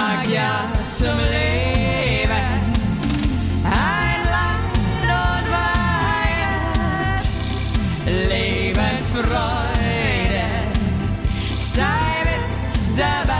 [0.00, 0.52] sag ja
[0.90, 2.48] zum Leben.
[3.64, 5.46] Ein Land und
[6.16, 7.24] Weihend,
[8.30, 9.28] Lebensfreude,
[11.60, 13.36] sei mit dabei.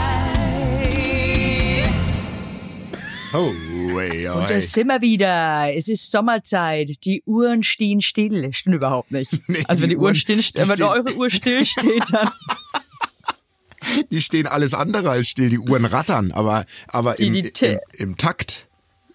[3.33, 5.73] Oh, oh, Und da sind wir wieder.
[5.73, 6.91] Es ist Sommerzeit.
[7.05, 8.53] Die Uhren stehen still.
[8.53, 9.39] Stimmt überhaupt nicht.
[9.49, 12.29] Nee, also wenn die die, Uhren Uhren- still wenn eure Uhr still steht, dann
[14.11, 17.79] Die stehen alles andere als still, die Uhren rattern, aber, aber Die- im, die im,
[17.99, 18.67] im Takt,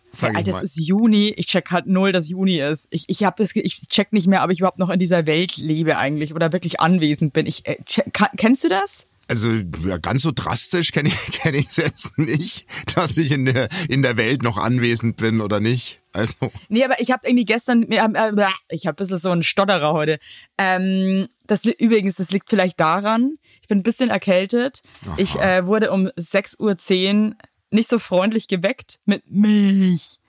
[0.09, 0.63] sag ich Alter, mal.
[0.63, 1.33] es ist Juni.
[1.37, 2.87] Ich check halt null, dass Juni ist.
[2.91, 5.25] Ich, ich hab das, ge- ich check nicht mehr, ob ich überhaupt noch in dieser
[5.27, 7.45] Welt lebe eigentlich oder wirklich anwesend bin.
[7.45, 8.05] Ich, äh, check,
[8.37, 9.05] kennst du das?
[9.27, 9.51] Also
[9.83, 14.01] ja, ganz so drastisch kenne ich kenne ich jetzt nicht, dass ich in der in
[14.01, 15.99] der Welt noch anwesend bin oder nicht.
[16.13, 18.31] Also Nee, aber ich habe irgendwie gestern, haben- äh,
[18.69, 20.17] ich habe ein bisschen so einen Stotterer heute.
[20.57, 24.81] Ähm, das übrigens, das liegt vielleicht daran, ich bin ein bisschen erkältet.
[25.17, 27.35] Ich äh, wurde um 6.10 Uhr
[27.71, 30.19] nicht so freundlich geweckt mit Milch.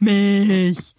[0.00, 0.94] Milch.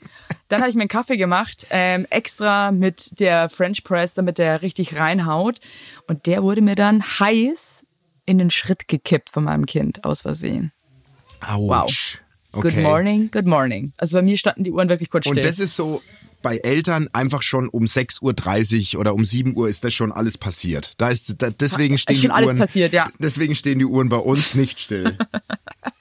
[0.48, 4.62] Dann habe ich mir einen Kaffee gemacht, ähm, extra mit der French Press, damit der
[4.62, 5.60] richtig reinhaut.
[6.08, 7.86] Und der wurde mir dann heiß
[8.26, 10.72] in den Schritt gekippt von meinem Kind, aus Versehen.
[11.42, 11.70] ouch.
[11.70, 12.22] Wow.
[12.52, 12.72] Okay.
[12.72, 13.92] Good morning, good morning.
[13.98, 15.38] Also bei mir standen die Uhren wirklich kurz still.
[15.38, 16.02] Und das ist so
[16.42, 20.38] bei Eltern einfach schon um 6.30 Uhr oder um 7 Uhr ist das schon alles
[20.38, 20.94] passiert.
[21.00, 23.10] Da ist da, deswegen stehen schon die alles Uhren passiert, ja.
[23.20, 25.18] Deswegen stehen die Uhren bei uns nicht still.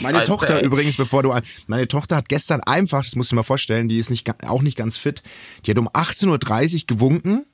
[0.00, 1.34] Meine Tochter übrigens, bevor du,
[1.66, 4.62] meine Tochter hat gestern einfach, das musst du dir mal vorstellen, die ist nicht, auch
[4.62, 5.22] nicht ganz fit,
[5.64, 7.46] die hat um 18.30 Uhr gewunken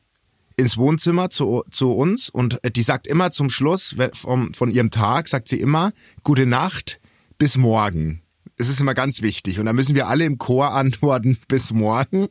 [0.57, 4.91] ins Wohnzimmer zu, zu uns und äh, die sagt immer zum Schluss vom, von ihrem
[4.91, 5.93] Tag, sagt sie immer,
[6.23, 6.99] gute Nacht,
[7.39, 8.23] bis morgen.
[8.59, 12.29] Es ist immer ganz wichtig und dann müssen wir alle im Chor antworten, bis morgen.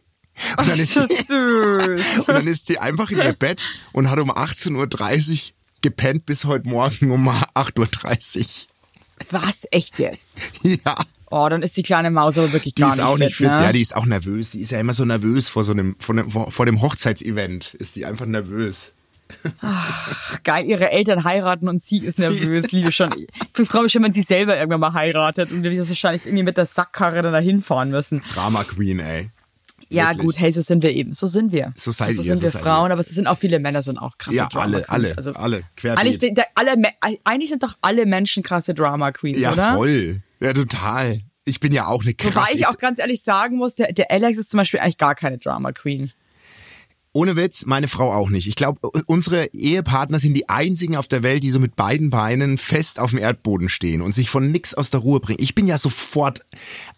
[0.58, 2.02] Und dann, ist ist süß.
[2.20, 5.38] und dann ist sie einfach in ihr Bett und hat um 18.30 Uhr
[5.82, 8.46] gepennt bis heute Morgen um 8.30 Uhr.
[9.30, 9.68] Was?
[9.72, 10.38] Echt jetzt?
[10.64, 10.96] Ja.
[11.32, 13.48] Oh, dann ist die kleine Maus aber wirklich Die gar ist nicht auch nicht fit.
[13.48, 13.64] ne?
[13.64, 14.52] Ja, die ist auch nervös.
[14.52, 17.74] Die ist ja immer so nervös vor so einem, vor dem, vor dem Hochzeitsevent.
[17.74, 18.92] Ist die einfach nervös.
[20.44, 22.72] Geil, ihre Eltern heiraten und sie ist nervös.
[22.72, 23.10] Liebe schon.
[23.58, 26.58] Ich freue mich schon, wenn sie selber irgendwann mal heiratet und wir wahrscheinlich irgendwie mit
[26.58, 28.22] der Sackkarre dann dahin fahren müssen.
[28.34, 29.30] Drama Queen, ey.
[29.90, 30.26] Ja, Wirklich.
[30.26, 31.14] gut, hey, so sind wir eben.
[31.14, 31.74] So sind wir.
[31.76, 32.94] So seid so ihr, sind so wir Frauen, ihr.
[32.94, 34.90] aber es sind auch viele Männer, sind auch krasse Ja, Drama alle, Queens.
[34.90, 35.64] alle, also, alle.
[35.98, 36.74] Eigentlich, der, alle,
[37.24, 39.74] eigentlich sind doch alle Menschen krasse Drama Queens, Ja, oder?
[39.76, 40.22] voll.
[40.40, 41.22] Ja, total.
[41.46, 42.36] Ich bin ja auch eine krasse.
[42.36, 45.14] Wobei ich auch ganz ehrlich sagen muss, der, der Alex ist zum Beispiel eigentlich gar
[45.16, 46.12] keine Drama Queen.
[47.16, 48.46] Ohne Witz, meine Frau auch nicht.
[48.46, 52.58] Ich glaube, unsere Ehepartner sind die einzigen auf der Welt, die so mit beiden Beinen
[52.58, 55.42] fest auf dem Erdboden stehen und sich von nix aus der Ruhe bringen.
[55.42, 56.42] Ich bin ja sofort,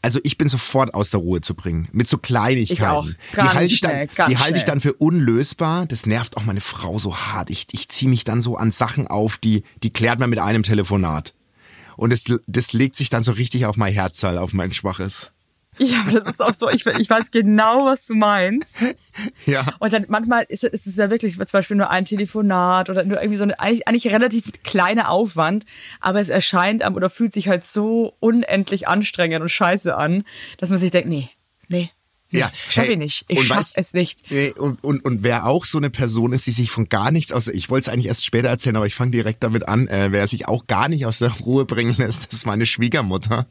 [0.02, 1.88] also ich bin sofort aus der Ruhe zu bringen.
[1.92, 3.16] Mit so Kleinigkeiten.
[3.32, 3.44] Ich auch.
[3.44, 5.86] die halte ich dann, die halte ich dann für unlösbar.
[5.86, 7.52] Das nervt auch meine Frau so hart.
[7.52, 10.64] Ich, ich ziehe mich dann so an Sachen auf, die, die klärt man mit einem
[10.64, 11.36] Telefonat.
[11.96, 15.30] Und das, das legt sich dann so richtig auf mein Herzteil, auf mein Schwaches.
[15.80, 18.76] Ja, aber das ist auch so, ich, ich weiß genau, was du meinst.
[19.46, 19.66] Ja.
[19.80, 23.04] Und dann manchmal ist, es- ist es ja wirklich zum Beispiel nur ein Telefonat oder
[23.04, 25.66] nur irgendwie so eine eigentlich, eigentlich relativ kleine Aufwand,
[26.02, 30.24] aber es erscheint am oder fühlt sich halt so unendlich anstrengend und scheiße an,
[30.58, 31.30] dass man sich denkt, nee,
[31.68, 31.90] nee,
[32.32, 33.26] nee Ja, schaff hey, ich nicht.
[33.30, 34.22] Ich schaff weißt- es nicht.
[34.58, 37.48] Und, und, und wer auch so eine Person ist, die sich von gar nichts aus,
[37.48, 40.28] ich wollte es eigentlich erst später erzählen, aber ich fange direkt damit an, äh, wer
[40.28, 43.48] sich auch gar nicht aus der Ruhe bringen lässt, das ist meine Schwiegermutter.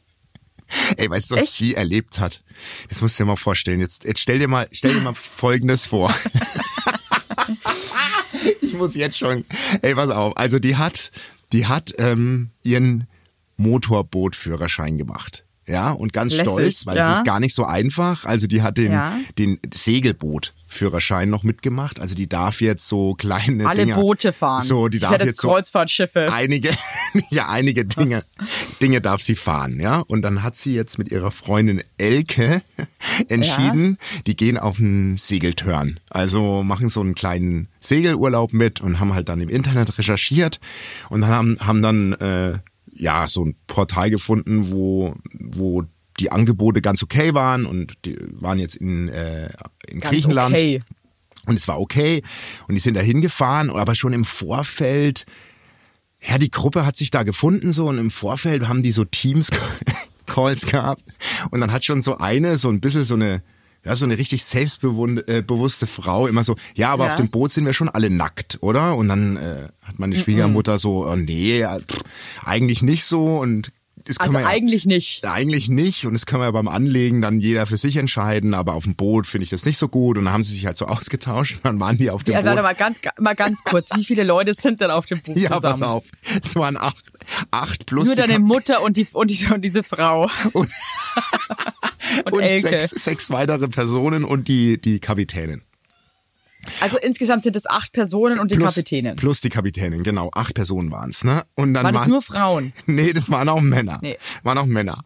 [0.96, 1.60] Ey, weißt du, was Echt?
[1.60, 2.42] die erlebt hat?
[2.88, 3.80] Das musst du dir mal vorstellen.
[3.80, 6.14] Jetzt, jetzt stell dir mal, stell dir mal Folgendes vor.
[8.60, 9.44] ich muss jetzt schon.
[9.82, 10.36] Ey, pass auf.
[10.36, 11.10] Also die hat,
[11.52, 13.06] die hat ähm, ihren
[13.56, 15.45] Motorbootführerschein gemacht.
[15.68, 17.10] Ja, und ganz Lässig, stolz, weil ja.
[17.10, 18.24] es ist gar nicht so einfach.
[18.24, 19.12] Also die hat den, Ja.
[19.36, 21.98] den Segelbootführerschein noch mitgemacht.
[22.00, 24.62] Also die darf jetzt so kleine Alle Dinger, Boote fahren.
[24.62, 26.32] So, die ich darf jetzt so Kreuzfahrtschiffe.
[26.32, 26.70] einige,
[27.30, 28.22] ja, einige Dinge,
[28.80, 30.00] Dinge darf sie fahren, ja.
[30.06, 32.62] Und dann hat sie jetzt mit ihrer Freundin Elke
[33.28, 35.98] entschieden, die gehen auf einen Segeltörn.
[36.10, 40.60] Also machen so einen kleinen Segelurlaub mit und haben halt dann im Internet recherchiert
[41.10, 42.58] und haben, haben dann, äh,
[42.98, 45.84] ja, so ein Portal gefunden, wo, wo
[46.18, 49.48] die Angebote ganz okay waren und die waren jetzt in, äh,
[49.88, 50.54] in Ganz Griechenland.
[50.54, 50.80] okay.
[51.46, 52.22] Und es war okay.
[52.66, 55.26] Und die sind da hingefahren, aber schon im Vorfeld,
[56.20, 60.66] ja, die Gruppe hat sich da gefunden so und im Vorfeld haben die so Teams-Calls
[60.70, 61.04] gehabt.
[61.50, 63.42] Und dann hat schon so eine, so ein bisschen so eine,
[63.86, 67.10] ja, so eine richtig selbstbewusste Frau immer so, ja, aber Ja.
[67.12, 68.96] auf dem Boot sind wir schon alle nackt, oder?
[68.96, 72.00] Und dann äh, hat meine Schwiegermutter so, oh, nee, ja, pff,
[72.44, 73.70] eigentlich nicht so und
[74.04, 75.24] das Also ja, eigentlich nicht.
[75.24, 78.74] eigentlich nicht und das können wir ja beim Anlegen dann jeder für sich entscheiden, aber
[78.74, 80.76] auf dem Boot finde ich das nicht so gut und dann haben sie sich halt
[80.76, 82.46] so ausgetauscht und dann waren die auf dem Ja, Boot.
[82.50, 83.88] warte mal ganz, mal ganz kurz.
[83.96, 85.80] Wie viele Leute sind denn auf dem Buch Ja, zusammen?
[85.80, 86.04] pass auf.
[86.40, 87.04] Es waren acht,
[87.50, 90.30] Acht plus Nur die deine Mutter und, die, und, diese, und diese Frau.
[90.52, 90.70] Und-
[92.24, 92.68] und, und Elke.
[92.68, 95.62] sechs, sechs weitere Personen und die, die Kapitänin.
[96.80, 99.16] Also insgesamt sind es acht Personen und die plus, Kapitänin.
[99.16, 100.30] Plus die Kapitänin, genau.
[100.34, 101.44] Acht Personen ne?
[101.54, 102.72] Und dann Waren das waren- nur Frauen?
[102.86, 103.98] Nee, das waren auch Männer.
[104.02, 104.16] Nee.
[104.42, 105.04] Waren auch Männer.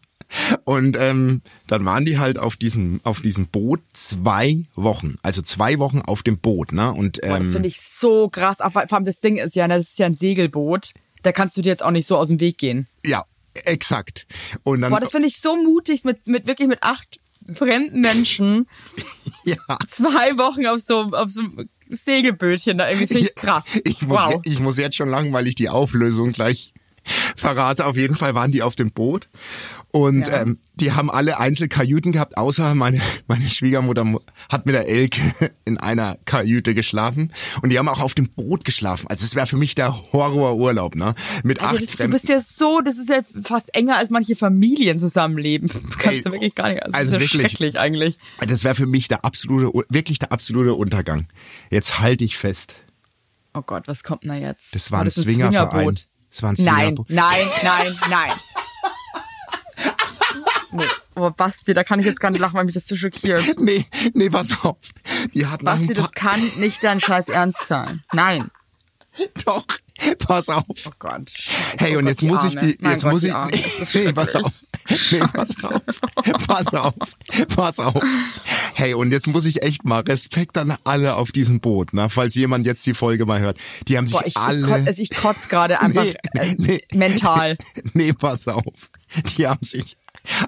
[0.63, 5.77] Und ähm, dann waren die halt auf diesem auf diesem Boot zwei Wochen, also zwei
[5.77, 6.93] Wochen auf dem Boot, ne?
[6.93, 8.57] Und Boah, das ähm, finde ich so krass.
[8.59, 10.93] Vor allem das Ding ist ja, das ist ja ein Segelboot.
[11.23, 12.87] Da kannst du dir jetzt auch nicht so aus dem Weg gehen.
[13.05, 14.27] ja, exakt.
[14.63, 17.19] Und dann Boah, das finde ich so mutig, mit, mit wirklich mit acht
[17.53, 18.67] fremden Menschen
[19.43, 19.55] ja,
[19.89, 23.07] zwei Wochen auf so, auf so einem Segelbötchen da irgendwie.
[23.07, 23.65] Finde ich krass.
[23.83, 24.41] Ich muss, wow.
[24.43, 26.73] ich muss jetzt schon lachen, weil ich die Auflösung gleich
[27.35, 27.85] verrate.
[27.85, 29.29] Auf jeden Fall waren die auf dem Boot
[29.91, 30.41] und Ja.
[30.41, 34.19] ähm, die haben alle Einzelkajüten gehabt, außer meine, meine Schwiegermutter mu-
[34.49, 35.21] hat mit der Elke
[35.65, 37.31] in einer Kajüte geschlafen
[37.61, 39.07] und die haben auch auf dem Boot geschlafen.
[39.09, 41.13] Also es wäre für mich der Horrorurlaub, ne?
[41.43, 44.35] Mit Also acht das, du bist ja so, das ist ja fast enger als manche
[44.35, 45.69] Familien zusammenleben.
[45.91, 46.83] Du kannst Ey, ja wirklich gar nicht.
[46.83, 47.51] Also, also das ist ja wirklich.
[47.51, 48.17] schrecklich eigentlich.
[48.47, 51.27] Das wäre für mich der absolute, wirklich der absolute Untergang.
[51.69, 52.73] Jetzt halte ich fest.
[53.53, 54.63] Oh Gott, was kommt denn da jetzt?
[54.73, 55.69] Das war Oh, ein ist Swingerverein.
[55.69, 56.07] Swingerboot.
[56.31, 58.31] Das war ein Nein, nein, nein, nein.
[60.73, 60.85] Nee,
[61.15, 63.59] oh Basti, da kann ich jetzt gar nicht lachen, weil mich das so schockiert.
[63.59, 64.77] Nee, nee, pass auf.
[65.33, 68.05] Die hat Basti, das kann nicht dein Scheiß ernst sein.
[68.13, 68.49] Nein.
[69.43, 69.65] Doch,
[70.27, 70.65] pass auf.
[70.67, 71.31] Oh Gott.
[71.77, 73.33] Hey, oh und Gott, jetzt muss ich die, jetzt Gott, muss ich,
[73.93, 74.51] nee, pass auf.
[75.11, 75.81] Nee, pass auf.
[76.47, 76.93] Pass auf.
[77.55, 78.03] Pass auf.
[78.73, 82.35] Hey, und jetzt muss ich echt mal Respekt an alle auf diesem Boot, ne, falls
[82.35, 83.57] jemand jetzt die Folge mal hört.
[83.87, 84.59] Die haben sich Boah, ich, alle.
[84.59, 87.57] ich, kotz, also ich kotze gerade einfach äh, mental.
[87.93, 88.89] Nee, pass auf.
[89.37, 89.97] Die haben sich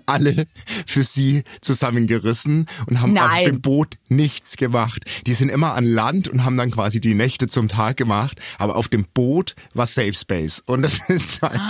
[0.06, 0.46] alle
[0.88, 3.46] für sie zusammengerissen und haben auf Nein.
[3.46, 5.04] dem Boot nichts gemacht.
[5.28, 8.76] Die sind immer an Land und haben dann quasi die Nächte zum Tag gemacht, aber
[8.76, 10.62] auf dem Boot war Safe Space.
[10.66, 11.62] Und das ist halt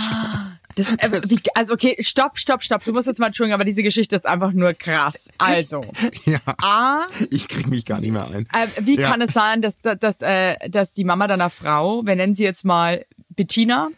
[0.76, 2.84] Das, äh, wie, also okay, stopp, stopp, stopp.
[2.84, 5.28] Du musst jetzt mal entschuldigen, aber diese Geschichte ist einfach nur krass.
[5.38, 5.82] Also,
[6.26, 6.38] ja.
[6.62, 8.46] A, Ich krieg mich gar nicht mehr ein.
[8.52, 9.10] äh, wie Ja.
[9.10, 12.44] kann es sein, dass, dass, dass, äh, dass die Mama deiner Frau, wir nennen sie
[12.44, 13.88] jetzt mal Bettina,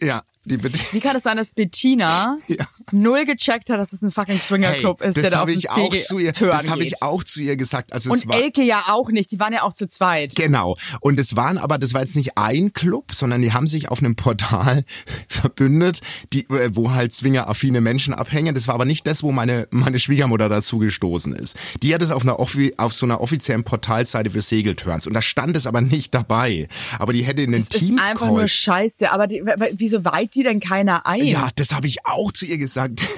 [0.00, 0.22] Ja.
[0.46, 2.64] Wie kann es sein, dass Bettina Ja.
[2.92, 5.98] null gecheckt hat, dass es ein fucking Swingerclub ist, der das da auf ich auch
[5.98, 7.92] zu ihr, das habe ich auch zu ihr gesagt.
[7.92, 10.36] Also es Und war Elke ja auch nicht, die waren ja auch zu zweit.
[10.36, 10.76] Genau.
[11.00, 13.98] Und es waren aber, das war jetzt nicht ein Club, sondern die haben sich auf
[13.98, 14.84] einem Portal
[15.28, 16.00] verbündet,
[16.32, 18.54] die, äh, wo halt swingeraffine Menschen abhängen.
[18.54, 21.56] Das war aber nicht das, wo meine, meine Schwiegermutter dazu gestoßen ist.
[21.82, 25.06] Die hat es auf einer, auf so einer offiziellen Portalseite für Segelturns.
[25.08, 26.68] Und da stand es aber nicht dabei.
[26.98, 29.10] Aber die hätte in den Das ist einfach nur scheiße.
[29.10, 31.24] Aber die, wieso weiht die denn keiner ein?
[31.26, 33.00] Ja, das habe ich auch zu ihr gesagt.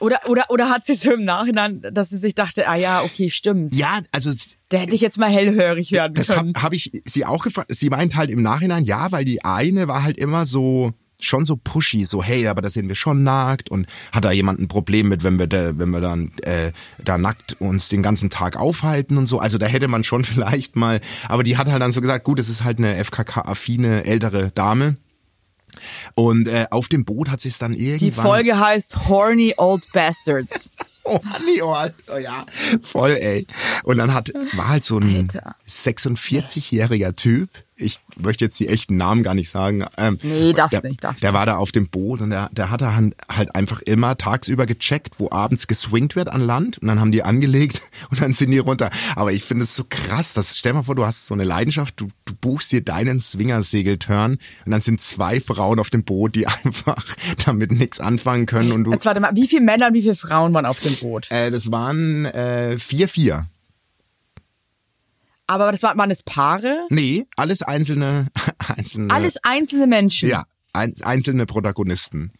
[0.00, 3.30] Oder, oder, oder hat sie so im Nachhinein, dass sie sich dachte, ah ja, okay,
[3.30, 3.74] stimmt.
[3.74, 4.32] ja, also
[4.68, 6.52] Da hätte ich jetzt mal hellhörig werden Das können.
[6.56, 7.68] habe hab ich sie auch gefragt.
[7.72, 11.56] Sie meint halt im Nachhinein, ja, weil die eine war halt immer so schon so
[11.56, 15.08] pushy, so hey, aber da sind wir schon nackt und hat da jemand ein Problem
[15.08, 16.72] mit, wenn wir da, wenn wir dann äh,
[17.02, 19.38] da nackt uns den ganzen Tag aufhalten und so.
[19.38, 22.40] Also da hätte man schon vielleicht mal, aber die hat halt dann so gesagt, gut,
[22.40, 24.96] es ist halt eine FKK-affine ältere Dame.
[26.14, 27.98] Und äh, auf dem Boot hat sie es dann irgendwann.
[27.98, 30.70] Die Folge heißt Horny Old Bastards.
[31.04, 31.76] Oh, nee, oh,
[32.12, 32.46] oh ja,
[32.80, 33.46] voll, ey.
[33.82, 35.54] Und dann hat, war halt so ein Alter.
[35.68, 37.50] 46-jähriger Typ.
[37.76, 39.84] Ich möchte jetzt die echten Namen gar nicht sagen.
[39.98, 42.70] Ähm, Nee, darfst der, nicht, darfst Der war da auf dem Boot und der, der
[42.70, 47.00] hat da halt einfach immer tagsüber gecheckt, wo abends geswingt wird an Land und dann
[47.00, 48.90] haben die angelegt und dann sind die runter.
[49.16, 52.00] Aber ich finde es so krass, dass, stell mal vor, du hast so eine Leidenschaft,
[52.00, 56.46] du, du buchst dir deinen Swingersegelturn und dann sind zwei Frauen auf dem Boot, die
[56.64, 57.02] einfach
[57.44, 60.14] damit nichts anfangen können und du, Jetzt warte mal, wie viele Männer und wie viele
[60.14, 61.30] Frauen waren auf dem Boot?
[61.30, 63.46] äh, das waren äh, vier, vier.
[65.46, 66.86] Aber das waren, waren es Paare?
[66.90, 68.28] Nee, alles einzelne,
[68.76, 69.12] einzelne.
[69.12, 70.28] Alles einzelne Menschen.
[70.28, 72.32] Ja, ein, einzelne Protagonisten.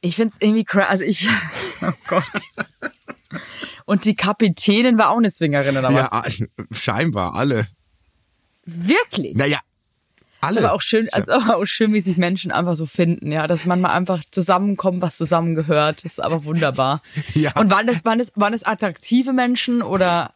[0.00, 0.88] Ich find's irgendwie krass.
[0.88, 1.28] Also ich,
[1.82, 2.24] oh Gott.
[3.84, 6.38] Und die Kapitänin war auch eine Swingerin oder was?
[6.38, 7.66] Ja, scheinbar alle.
[8.64, 9.34] Wirklich?
[9.34, 9.58] Naja,
[10.40, 10.60] alle.
[10.60, 13.96] aber auch schön, also auch schön, wie sich Menschen einfach so finden, ja, dass manchmal
[13.96, 16.04] einfach zusammenkommen, was zusammengehört.
[16.04, 17.02] Das ist aber wunderbar.
[17.34, 17.52] Ja.
[17.56, 20.32] Und waren das, waren das, waren das attraktive Menschen oder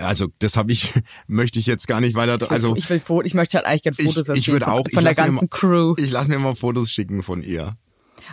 [0.00, 0.92] Also das habe ich,
[1.26, 2.50] möchte ich jetzt gar nicht weiter.
[2.50, 4.86] Also ich will ich möchte halt eigentlich gerne ich, Fotos ich erzählen würde von, auch
[4.86, 5.94] ich von der ganzen mal, Crew.
[5.98, 7.76] Ich lasse mir mal Fotos schicken von ihr.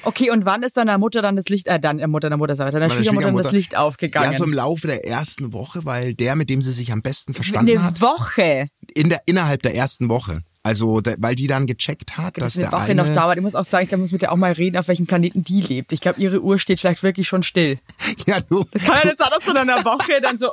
[0.04, 2.56] Okay, und wann ist deiner Mutter dann das Licht, äh, dann der Mutter, der Mutter,
[2.56, 4.32] sag ich, deiner Schwiegermutter dann das Schwiegermutter- Licht aufgegangen?
[4.32, 7.34] Ja, so im Laufe der ersten Woche, weil der, mit dem sie sich am besten
[7.34, 8.68] verstanden eine hat, Woche.
[8.94, 10.42] in der innerhalb der ersten Woche.
[10.64, 13.38] Also, da, weil die dann gecheckt hat, dass Dass eine der Woche eine, noch dauert.
[13.38, 15.44] Ich muss auch sagen, ich glaub, muss mit der auch mal reden, auf welchem Planeten
[15.44, 15.94] die lebt.
[15.94, 17.80] Ich glaube, ihre Uhr steht vielleicht wirklich schon still.
[18.26, 20.50] ja, du, Kann ja nicht sein, dass du in einer Woche dann so,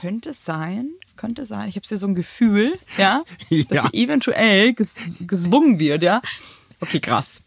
[0.00, 3.88] könnte sein, es könnte sein, ich habe hier so ein Gefühl, ja, dass Ja.
[3.92, 6.22] sie eventuell ges gezwungen wird, ja.
[6.80, 7.42] Okay, krass.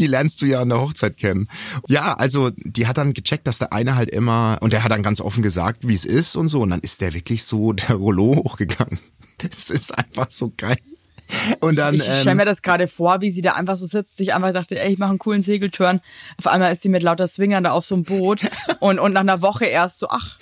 [0.00, 1.48] Die lernst du ja an der Hochzeit kennen.
[1.86, 5.04] Ja, also die hat dann gecheckt, dass der eine halt immer, und der hat dann
[5.04, 6.62] ganz offen gesagt, wie es ist und so.
[6.62, 8.98] Und dann ist der wirklich so der Rollo hochgegangen.
[9.38, 10.76] Das ist einfach so geil.
[11.60, 14.16] Und dann, Ich stelle ähm, mir das gerade vor, wie sie da einfach so sitzt,
[14.16, 16.00] sich einfach dachte, ey, ich mache einen coolen Segelturn.
[16.38, 18.40] Auf einmal ist sie mit lauter Swingern da auf so einem Boot
[18.80, 20.38] und, und nach einer Woche erst so, ach,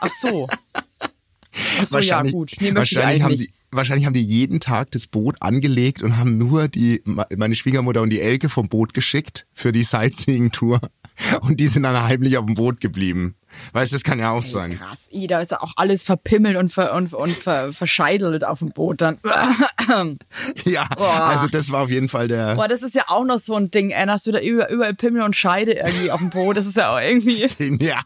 [0.00, 0.48] ach so.
[0.50, 2.52] Ach so, ja wahrscheinlich, gut.
[2.60, 6.38] Nee, ich wahrscheinlich, haben die, wahrscheinlich haben die jeden Tag das Boot angelegt und haben
[6.38, 10.80] nur die, meine Schwiegermutter und die Elke vom Boot geschickt für die Sightseeing-Tour.
[11.42, 13.36] Und die sind dann heimlich auf dem Boot geblieben.
[13.72, 14.78] Weißt du, das kann ja auch sein.
[14.78, 18.60] Krass, ey, da ist ja auch alles verpimmelt und, ver, und, und ver, verscheidelt auf
[18.60, 19.18] dem Boot dann.
[20.64, 23.56] Ja, also das war auf jeden Fall der, Boah, das ist ja auch noch so
[23.56, 26.56] ein Ding, ey, hast du da über, überall Pimmel und Scheide irgendwie auf dem Boot.
[26.56, 27.46] Das ist ja auch irgendwie,
[27.84, 28.00] ja.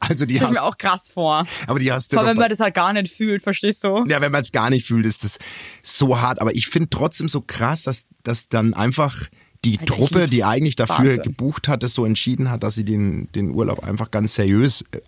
[0.00, 1.46] Also die hast, mir auch krass vor.
[1.66, 4.04] aber die hast du Vor wenn man das halt gar nicht fühlt, verstehst du?
[4.06, 5.38] Ja, wenn man es gar nicht fühlt, ist das
[5.82, 6.40] so hart.
[6.40, 9.16] Aber ich finde trotzdem so krass, dass, dass dann einfach
[9.66, 11.22] die ich Truppe, die eigentlich dafür Wahnsinn.
[11.22, 14.98] gebucht hat, das so entschieden hat, dass sie den, den Urlaub einfach ganz seriös äh,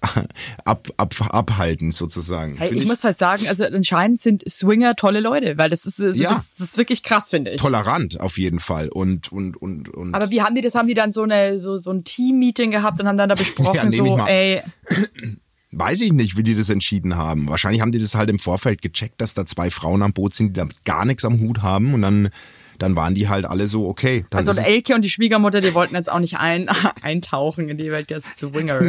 [0.65, 2.57] ab, ab, abhalten, sozusagen.
[2.57, 6.01] Hey, Find ich, muss fast sagen, also anscheinend sind Swinger tolle Leute, weil das ist,
[6.01, 6.35] also Ja.
[6.35, 7.57] das, das ist wirklich krass, finde ich.
[7.61, 8.89] tolerant auf jeden Fall.
[8.89, 10.15] Und, und, und, und.
[10.15, 10.75] Aber wie haben die das?
[10.75, 13.75] Haben die dann so eine so, so ein Team-Meeting gehabt und haben dann da besprochen,
[13.77, 14.63] Ja, ich so, ey,
[15.71, 17.47] Weiß ich nicht, wie die das entschieden haben.
[17.51, 20.49] Wahrscheinlich haben die das halt im Vorfeld gecheckt, dass da zwei Frauen am Boot sind,
[20.49, 21.93] die damit gar nichts am Hut haben.
[21.93, 22.31] Und dann,
[22.79, 24.25] dann waren die halt alle so, okay.
[24.31, 26.69] Also Elke und die Schwiegermutter, die wollten jetzt auch nicht ein,
[27.03, 28.79] eintauchen in die Welt der Swinger.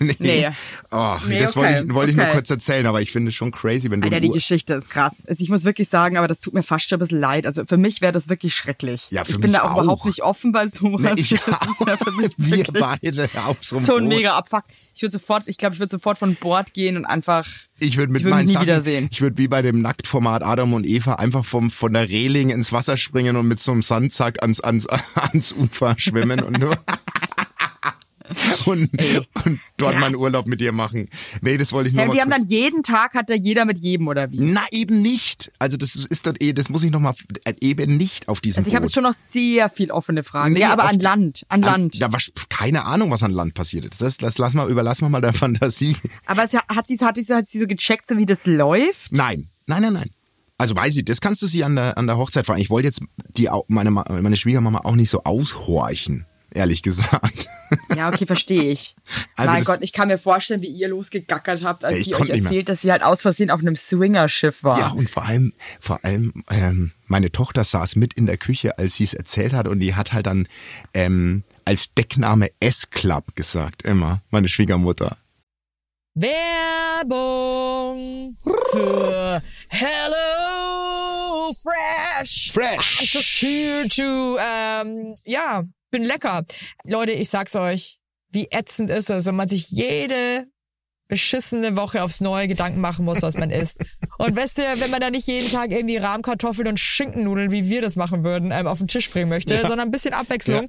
[0.00, 0.46] Nee, nee.
[0.46, 0.48] Nee.
[0.92, 2.34] Oh, Nee, das okay, wollte ich, wollte ich nur okay.
[2.34, 4.06] kurz erzählen, aber ich finde es schon crazy, wenn du.
[4.06, 5.14] Alter, die Geschichte ist krass.
[5.26, 7.46] Also ich muss wirklich sagen, aber das tut mir fast schon ein bisschen leid.
[7.46, 9.08] Also für mich wäre das wirklich schrecklich.
[9.10, 9.82] Ja, für ich bin mich da auch, auch.
[9.82, 11.00] überhaupt nicht offen bei sowas.
[11.00, 14.36] Nee, ich das ist ja für mich Wir beide auf so einem so ein mega
[14.36, 14.64] Abfuck.
[14.94, 17.46] Ich würde sofort, ich glaube, ich würde sofort von Bord gehen und einfach.
[17.80, 19.08] Ich würde mit Ich würd meinen Sachen, wiedersehen.
[19.10, 22.72] ich würde wie bei dem Nacktformat Adam und Eva einfach vom, von der Reling ins
[22.72, 26.76] Wasser springen und mit so einem Sandsack ans, ans, ans Ufer schwimmen und nur.
[28.66, 28.90] und,
[29.44, 30.00] und dort krass.
[30.00, 31.08] meinen Urlaub mit dir machen.
[31.40, 33.64] Nee, das wollte ich nur Ja, mal die haben dann jeden Tag hat da jeder
[33.64, 34.38] mit jedem oder wie?
[34.40, 35.50] Na, eben nicht.
[35.58, 37.14] Also das ist dort eh, das muss ich nochmal,
[37.60, 40.54] eben nicht auf diesem Also ich habe jetzt schon noch sehr viel offene Fragen.
[40.54, 41.96] Nee, ja, aber an Land, an Land.
[41.96, 44.00] Ja, was, keine Ahnung, was an Land passiert ist.
[44.00, 45.96] Das, das lass mal, überlassen wir mal der Fantasie.
[46.26, 49.12] Aber es, hat sie hat, sie hat sie so gecheckt, so wie das läuft?
[49.12, 50.10] Nein, nein, nein, nein.
[50.58, 52.60] Also weiß ich, das kannst du sie an der, an der Hochzeit fragen.
[52.60, 53.00] Ich wollte jetzt
[53.36, 56.26] die, meine, meine Schwiegermama auch nicht so aushorchen,
[56.58, 57.48] ehrlich gesagt.
[57.96, 58.94] Ja, okay, verstehe ich.
[59.36, 62.68] Also mein Gott, ich kann mir vorstellen, wie ihr losgegackert habt, als sie euch erzählt,
[62.68, 64.78] dass sie halt aus Versehen auf einem Swingerschiff war.
[64.78, 68.94] Ja, und vor allem, vor allem, ähm, meine Tochter saß mit in der Küche, als
[68.96, 70.48] sie es erzählt hat und die hat halt dann
[70.94, 75.16] ähm, als Deckname S-Club gesagt, immer, meine Schwiegermutter.
[76.14, 76.38] Werbung
[78.72, 82.50] für Hello Fresh.
[82.52, 83.00] Fresh.
[83.00, 86.44] I'm just here to, ähm, ja, bin lecker.
[86.84, 87.98] Leute, ich sag's euch,
[88.30, 90.46] wie ätzend ist es, wenn man sich jede
[91.08, 93.82] beschissene Woche aufs neue Gedanken machen muss, was man isst.
[94.18, 97.80] Und weißt du, wenn man da nicht jeden Tag irgendwie Rahmkartoffeln und Schinkennudeln, wie wir
[97.80, 99.60] das machen würden, ähm, auf den Tisch bringen möchte, Ja.
[99.62, 100.68] sondern ein bisschen Abwechslung.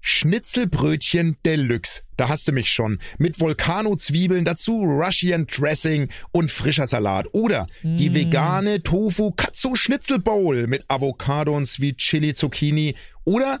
[0.00, 2.02] Schnitzelbrötchen Deluxe.
[2.16, 2.98] Da hast du mich schon.
[3.18, 7.26] Mit Volcano-Zwiebeln, dazu Russian Dressing und frischer Salat.
[7.32, 12.94] Oder die vegane Tofu Katsu Schnitzel Bowl mit Avocado und Sweet Chili Zucchini.
[13.24, 13.60] Oder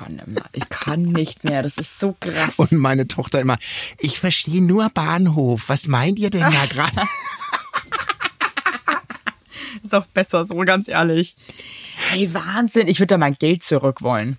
[0.00, 0.44] kann mehr.
[0.52, 1.62] Ich kann nicht mehr.
[1.62, 2.54] Das ist so krass.
[2.56, 3.56] Und meine Tochter immer,
[3.98, 5.64] ich verstehe nur Bahnhof.
[5.68, 6.96] Was meint ihr denn da gerade?
[9.82, 11.36] ist auch besser, so ganz ehrlich.
[12.10, 12.88] Hey, Wahnsinn.
[12.88, 14.38] Ich würde da mein Geld zurück wollen.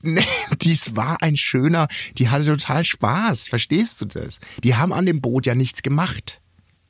[0.00, 0.24] Nee,
[0.60, 1.88] dies war ein schöner,
[2.18, 3.48] die hatte total Spaß.
[3.48, 4.40] Verstehst du das?
[4.64, 6.41] Die haben an dem Boot ja nichts gemacht.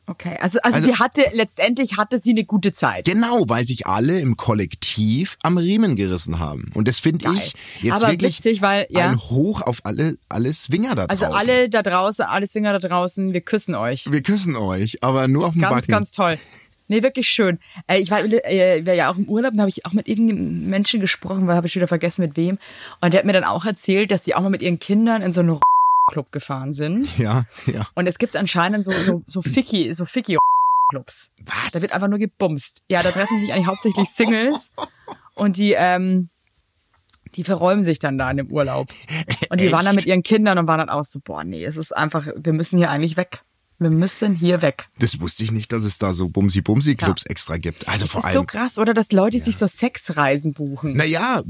[0.06, 3.04] Okay, also, also, Also- sie hatte, letztendlich hatte sie eine gute Zeit.
[3.04, 6.70] Genau, weil sich alle im Kollektiv am Riemen gerissen haben.
[6.74, 9.08] Und das finde ich jetzt Aber wirklich witzig, weil, ja.
[9.10, 11.50] ein Hoch auf alle, alle Swinger da Also draußen.
[11.50, 14.10] alle da draußen, alle Swinger da draußen, wir küssen euch.
[14.10, 15.92] Wir küssen euch, aber nur auf dem Ganz, Backen.
[15.92, 16.38] ganz toll.
[16.88, 17.58] Nee, wirklich schön.
[17.86, 20.68] Äh, ich war, äh, war ja auch im Urlaub und habe ich auch mit irgendeinem
[20.68, 22.58] Menschen gesprochen, weil habe ich wieder vergessen mit wem.
[23.00, 25.32] Und der hat mir dann auch erzählt, dass die auch mal mit ihren Kindern in
[25.32, 25.58] so einen
[26.12, 27.18] Club gefahren sind.
[27.18, 27.86] ja, ja.
[27.94, 30.36] Und es gibt anscheinend so, so, so Ficky, so Ficky
[30.90, 31.30] Clubs.
[31.44, 31.72] Was?
[31.72, 32.82] Da wird einfach nur gebumst.
[32.88, 34.70] Ja, da treffen sich eigentlich hauptsächlich Singles
[35.34, 36.28] und die, ähm,
[37.34, 38.88] die verräumen sich dann da in dem Urlaub.
[39.48, 41.78] Und die waren dann mit ihren Kindern und waren dann auch so, boah, nee, es
[41.78, 43.42] ist einfach, wir müssen hier eigentlich weg.
[43.82, 44.88] Wir müssen hier weg.
[44.98, 47.88] Das wusste ich nicht, dass es da so Bumsi-Bumsi-Clubs extra gibt.
[47.88, 48.46] Also vor Das ist so allem.
[48.46, 48.94] krass, oder?
[48.94, 50.96] Dass Leute sich so Sexreisen buchen.
[50.96, 51.42] Naja,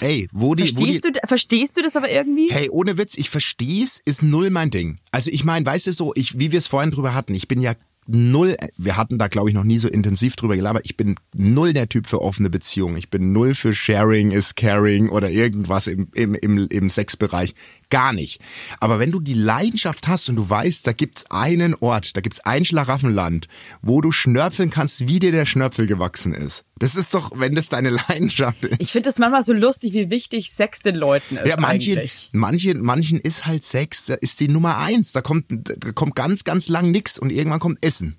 [0.00, 2.48] ey, wo die, wo die, verstehst, du, verstehst du das aber irgendwie?
[2.50, 4.98] Hey, ohne Witz, ich versteh's, ist null mein Ding.
[5.10, 7.60] Also ich meine, weißt du so, ich, wie wir es vorhin drüber hatten, ich bin
[7.60, 7.74] ja
[8.06, 11.72] null, wir hatten da glaube ich noch nie so intensiv drüber gelabert, ich bin null
[11.72, 12.96] der Typ für offene Beziehungen.
[12.96, 17.54] Ich bin null für Sharing is Caring oder irgendwas im, im, im, im Sexbereich.
[17.90, 18.40] Gar nicht.
[18.80, 22.40] Aber wenn du die Leidenschaft hast und du weißt, da gibt's einen Ort, da gibt's
[22.40, 23.48] ein Schlaraffenland,
[23.82, 26.64] wo du schnörfeln kannst, wie dir der Schnörpfel gewachsen ist.
[26.76, 28.80] Das ist doch, wenn das deine Leidenschaft ist.
[28.80, 31.46] Ich finde das manchmal so lustig, wie wichtig Sex den Leuten ist.
[31.46, 32.30] Ja, manche, eigentlich.
[32.32, 35.12] manche, manchen ist halt Sex, da ist die Nummer eins.
[35.12, 38.16] Da kommt, da kommt ganz, ganz lang nix und irgendwann kommt Essen.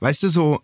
[0.00, 0.60] Weißt du, so,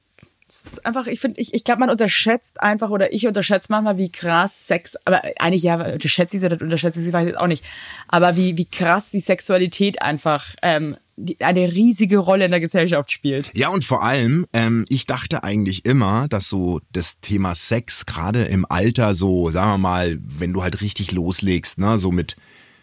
[0.66, 4.10] ist einfach, ich finde, ich, ich glaube, man unterschätzt einfach oder ich unterschätze manchmal, wie
[4.10, 7.40] krass Sex, aber eigentlich ja, unterschätze ich sie oder unterschätze ich sie, weiß ich jetzt
[7.40, 7.64] auch nicht,
[8.08, 13.10] aber wie, wie krass die Sexualität einfach ähm, die, eine riesige Rolle in der Gesellschaft
[13.10, 13.50] spielt.
[13.54, 18.44] ja und vor allem, ähm, ich dachte eigentlich immer, dass so das Thema Sex gerade
[18.44, 22.36] im Alter so, sagen wir mal, wenn du halt richtig loslegst, ne, so mit,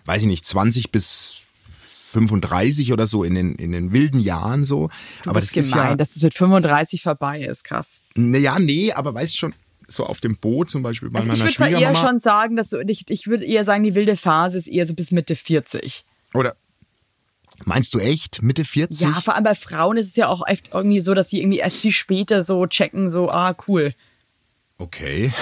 [0.05, 1.42] weiß ich nicht, 20 bis
[2.13, 4.89] 35 oder so in den, in den wilden Jahren so.
[5.23, 8.01] Du aber das ist gemein, ja, dass es mit 35 vorbei ist, krass.
[8.15, 9.53] naja, nee, aber weißt schon,
[9.87, 12.55] so auf dem Boot zum Beispiel bei Also ich meiner würde mal eher schon sagen,
[12.55, 15.35] dass so, ich, ich würde eher sagen, die wilde Phase ist eher so bis Mitte
[15.35, 16.05] 40.
[16.33, 16.55] Oder
[17.65, 19.01] meinst du echt Mitte 40?
[19.01, 21.59] Ja, vor allem bei Frauen ist es ja auch echt irgendwie so, dass sie irgendwie
[21.59, 23.93] erst viel später so checken, so, ah, cool.
[24.77, 25.31] Okay.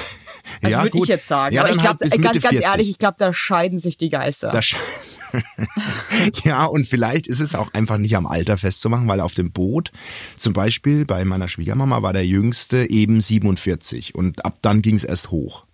[0.64, 1.56] Also ja, würde ich jetzt sagen.
[1.56, 2.66] Ja, Aber ich glaube, halt Mitte ganz, ganz 40.
[2.68, 4.50] ehrlich, ich glaube, da scheiden sich die Geister.
[4.50, 4.76] Das sch-
[6.44, 9.92] ja, und vielleicht ist es auch einfach nicht am Alter festzumachen, weil auf dem Boot,
[10.38, 15.04] zum Beispiel bei meiner Schwiegermama, war der Jüngste eben 47 und ab dann ging es
[15.04, 15.66] erst hoch.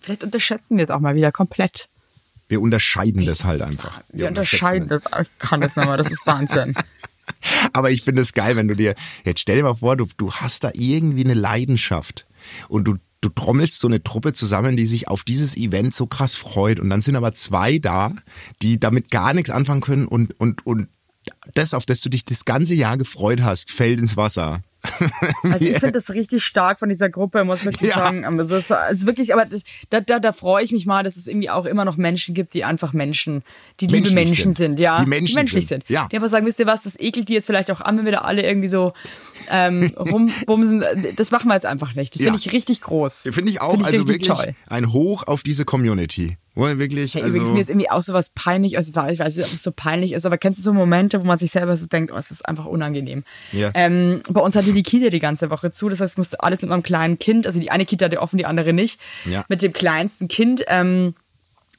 [0.00, 1.88] Vielleicht unterschätzen wir es auch mal wieder komplett.
[2.48, 4.00] Wir unterscheiden das halt einfach.
[4.10, 5.04] Wir unterscheiden das.
[5.20, 6.74] Ich kann das nochmal, das ist Wahnsinn.
[7.72, 10.32] Aber ich finde es geil, wenn du dir, jetzt stell dir mal vor, du, du
[10.32, 12.26] hast da irgendwie eine Leidenschaft
[12.68, 16.34] und du, du trommelst so eine Truppe zusammen, die sich auf dieses Event so krass
[16.34, 18.12] freut und dann sind aber zwei da,
[18.62, 20.88] die damit gar nichts anfangen können und, und, und
[21.54, 24.62] das, auf das du dich das ganze Jahr gefreut hast, fällt ins Wasser.
[25.42, 27.96] Also ich finde das richtig stark von dieser Gruppe, muss man Ja.
[27.96, 28.24] sagen.
[28.24, 28.70] Aber es ist,
[29.06, 29.46] wirklich, aber
[29.90, 32.54] da, da, da freue ich mich mal, dass es irgendwie auch immer noch Menschen gibt,
[32.54, 33.42] die einfach Menschen,
[33.80, 34.56] die liebe Menschen sind.
[34.56, 35.02] sind, ja.
[35.02, 35.94] Die menschlich menschlich sind, sind.
[35.94, 36.08] ja.
[36.10, 38.12] Die einfach sagen, wisst ihr was, das ekelt die jetzt vielleicht auch an, wenn wir
[38.12, 38.92] da alle irgendwie so
[39.50, 40.84] ähm, rumbumsen.
[41.16, 42.14] Das machen wir jetzt einfach nicht.
[42.14, 42.26] Das Ja.
[42.32, 43.22] finde ich richtig groß.
[43.30, 44.54] Finde ich auch, Finde ich also wirklich toll.
[44.68, 46.36] ein Hoch auf diese Community.
[46.66, 49.46] Er wirklich, Hey, also, übrigens, mir ist irgendwie auch sowas peinlich, also ich weiß nicht,
[49.46, 51.86] ob es so peinlich ist, aber kennst du so Momente, wo man sich selber so
[51.86, 53.24] denkt, oh, es ist einfach unangenehm.
[53.52, 53.70] Ja.
[53.74, 56.62] Ähm, bei uns hatte die Kita die ganze Woche zu, das heißt, ich musste alles
[56.62, 59.44] mit meinem kleinen Kind, also die eine Kita hatte offen, die andere nicht, Ja.
[59.48, 61.14] mit dem kleinsten Kind ähm,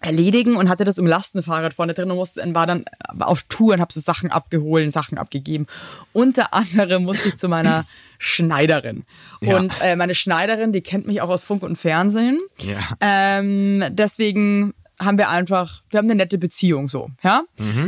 [0.01, 2.85] erledigen und hatte das im Lastenfahrrad vorne drin und musste, und war dann
[3.19, 5.67] auf Tour und habe so Sachen abgeholt, Sachen abgegeben.
[6.13, 7.85] Unter anderem musste ich zu meiner
[8.19, 9.05] Schneiderin.
[9.41, 9.57] Ja.
[9.57, 12.39] Und äh, meine Schneiderin, die kennt mich auch aus Funk und Fernsehen.
[12.61, 12.77] Ja.
[13.01, 17.43] Ähm, deswegen haben wir einfach, wir haben eine nette Beziehung so, ja.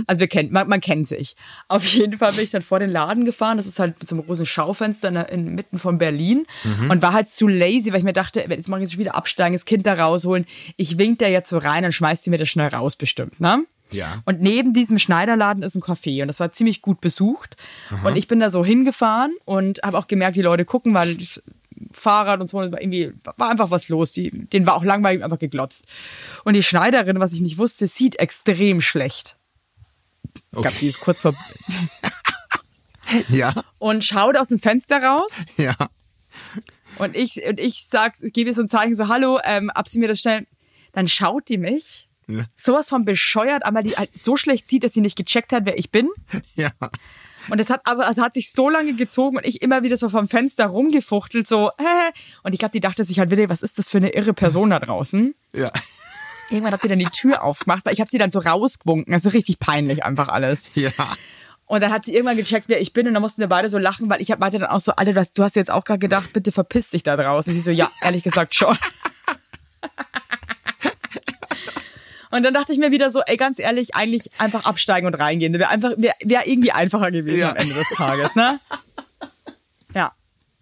[0.08, 1.36] Also wir kennen, man, man kennt sich.
[1.68, 3.58] Auf jeden Fall bin ich dann vor den Laden gefahren.
[3.58, 6.46] Das ist halt mit so einem großen Schaufenster in, inmitten von Berlin
[6.90, 9.16] und war halt zu lazy, weil ich mir dachte, jetzt mache ich jetzt schon wieder
[9.16, 10.46] absteigen, das Kind da rausholen.
[10.78, 13.66] Ich wink da jetzt so rein, dann schmeißt sie mir das schnell raus bestimmt, ne?
[13.92, 14.22] Ja.
[14.26, 17.56] Und neben diesem Schneiderladen ist ein Café und das war ziemlich gut besucht.
[18.04, 21.42] Und ich bin da so hingefahren und habe auch gemerkt, die Leute gucken, weil das
[21.92, 24.12] Fahrrad und so, war irgendwie, war einfach was los.
[24.12, 25.88] Die, denen war auch langweilig einfach geglotzt.
[26.44, 29.38] Und die Schneiderin, was ich nicht wusste, sieht extrem schlecht.
[30.54, 31.34] Ich glaube, die ist kurz vor.
[33.30, 35.76] ja, Und schaut aus dem Fenster raus ja.
[36.98, 40.00] und ich, und ich sag, gebe ihr so ein Zeichen so, hallo, ähm, ab sie
[40.00, 40.48] mir das schnell.
[40.94, 42.08] dann schaut die mich
[42.56, 45.78] sowas von bescheuert, aber die halt so schlecht sieht, dass sie nicht gecheckt hat, wer
[45.78, 46.10] ich bin.
[46.56, 46.72] Ja.
[47.50, 50.10] Und es hat aber, es hat sich so lange gezogen und ich immer wieder so
[50.10, 52.12] vom Fenster rumgefuchtelt, so, äh.
[52.44, 54.70] Und ich glaube, die dachte sich halt wieder, was ist das für eine irre Person
[54.70, 55.34] da draußen?
[55.54, 55.72] Ja.
[56.50, 59.14] Irgendwann hat sie dann die Tür aufgemacht, weil ich habe sie dann so rausgewunken.
[59.14, 60.66] Also richtig peinlich einfach alles.
[60.76, 60.92] Ja.
[61.66, 63.78] Und dann hat sie irgendwann gecheckt, wer ich bin und dann mussten wir beide so
[63.78, 65.86] lachen, weil ich hab meinte dann auch so, Alter, du hast, du hast jetzt auch
[65.86, 67.54] gerade gedacht, bitte verpiss dich da draußen.
[67.54, 68.78] Sie so, ja, ehrlich gesagt schon.
[72.32, 75.54] Und dann dachte ich mir wieder so, ey, ganz ehrlich, eigentlich einfach absteigen und reingehen.
[75.54, 77.50] Wäre einfach, wäre wär irgendwie einfacher gewesen Ja.
[77.52, 78.60] am Ende des Tages, ne?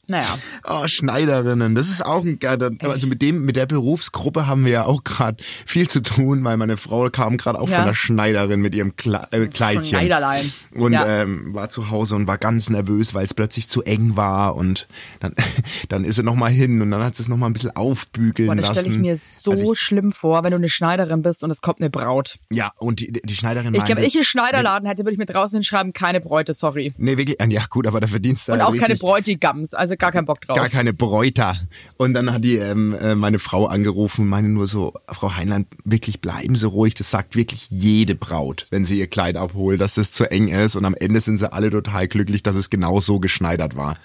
[0.09, 0.17] Ja.
[0.17, 0.37] Naja.
[0.67, 4.71] Oh, Schneiderinnen, das ist auch ein geiler, also mit dem, mit der Berufsgruppe haben wir
[4.71, 7.77] ja auch gerade viel zu tun, weil meine Frau kam gerade auch Ja.
[7.77, 9.83] von der Schneiderin mit ihrem Kle äh, Kleidchen.
[9.85, 10.51] Schneiderlein.
[10.73, 11.05] Und Ja.
[11.21, 14.87] ähm, war zu Hause und war ganz nervös, weil es plötzlich zu eng war und
[15.19, 15.33] dann,
[15.89, 18.55] dann ist sie nochmal hin und dann hat sie es nochmal ein bisschen aufbügeln Boah,
[18.55, 18.79] das lassen.
[18.79, 21.81] stelle ich mir so Also schlimm vor, wenn du eine Schneiderin bist und es kommt
[21.81, 22.39] eine Braut.
[22.51, 25.57] ja, und die, die Schneiderin Ich glaube, ich einen Schneiderladen hätte, würde ich mir draußen
[25.57, 26.93] hinschreiben, keine Bräute, sorry.
[26.97, 30.25] Nee, wirklich, ja gut, aber da verdienst du Und auch keine Bräutigams, also gar keinen
[30.25, 30.57] Bock drauf.
[30.57, 31.57] gar keine Bräuter.
[31.97, 35.65] Und dann hat die ähm, äh, meine Frau angerufen und meine nur so, Frau Heinlein,
[35.85, 36.93] wirklich bleiben Sie ruhig.
[36.95, 40.75] Das sagt wirklich jede Braut, wenn sie ihr Kleid abholt, dass das zu eng ist.
[40.75, 43.97] Und am Ende sind sie alle total glücklich, dass es genau so geschneidert war.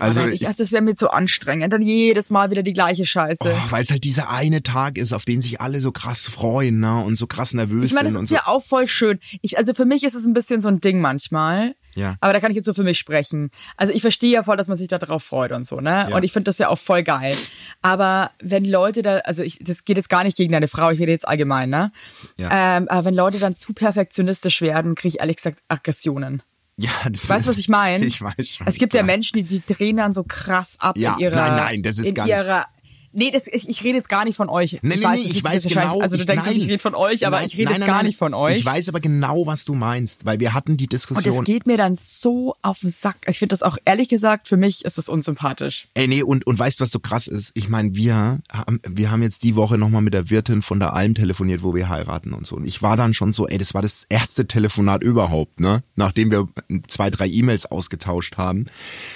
[0.00, 1.72] Also, ich, also das wäre mir so anstrengend.
[1.72, 3.42] Dann jedes Mal wieder die gleiche Scheiße.
[3.44, 6.80] oh, weil es halt dieser eine Tag ist, auf den sich alle so krass freuen
[6.80, 7.02] ne?
[7.02, 8.14] und so krass nervös Ich meine, sind.
[8.14, 8.34] das und ist so.
[8.36, 9.18] ja auch voll schön.
[9.42, 11.74] Ich, also für mich ist es ein bisschen so ein Ding manchmal.
[11.98, 12.16] Ja.
[12.20, 13.50] Aber da kann ich jetzt so für mich sprechen.
[13.76, 16.06] Also ich verstehe ja voll, dass man sich da drauf freut und so, ne?
[16.08, 16.16] Ja.
[16.16, 17.36] Und ich finde das ja auch voll geil.
[17.82, 21.00] Aber wenn Leute da, also ich, das geht jetzt gar nicht gegen deine Frau, ich
[21.00, 21.90] rede jetzt allgemein, ne?
[22.36, 22.76] Ja.
[22.78, 26.42] Ähm, aber wenn Leute dann zu perfektionistisch werden, kriege ich ehrlich gesagt Aggressionen.
[26.76, 28.04] ja, das Weißt du, was ich meine?
[28.06, 28.66] Ich weiß schon.
[28.66, 29.02] Es gibt ja.
[29.02, 31.34] Menschen, die, die drehen dann so krass ab Ja, in ihrer.
[31.36, 32.64] nein, nein, das ist in ganz- Ihrer,
[33.12, 34.78] nee, das, ich, ich rede jetzt gar nicht von euch.
[34.82, 36.00] Nee, ich nee, weiß, nee, das ich ist weiß genau.
[36.00, 36.56] Also du denkst, nein.
[36.56, 38.58] ich rede von euch, aber Nein, ich rede nein, jetzt gar nicht von euch.
[38.58, 41.38] Ich weiß aber genau, was du meinst, weil wir hatten die Und Diskussion.
[41.38, 43.16] es geht mir dann so auf den Sack.
[43.28, 45.88] Ich finde das auch ehrlich gesagt, für mich ist es unsympathisch.
[45.94, 47.50] Ey, nee, und, und weißt du, was so krass ist?
[47.54, 50.94] Ich meine, wir haben, wir haben jetzt die Woche nochmal mit der Wirtin von der
[50.94, 52.56] Alm telefoniert, wo wir heiraten und so.
[52.56, 55.80] Und ich war dann schon so, ey, das war das erste Telefonat überhaupt, ne?
[55.96, 56.46] Nachdem wir
[56.88, 58.66] zwei, drei E-Mails ausgetauscht haben.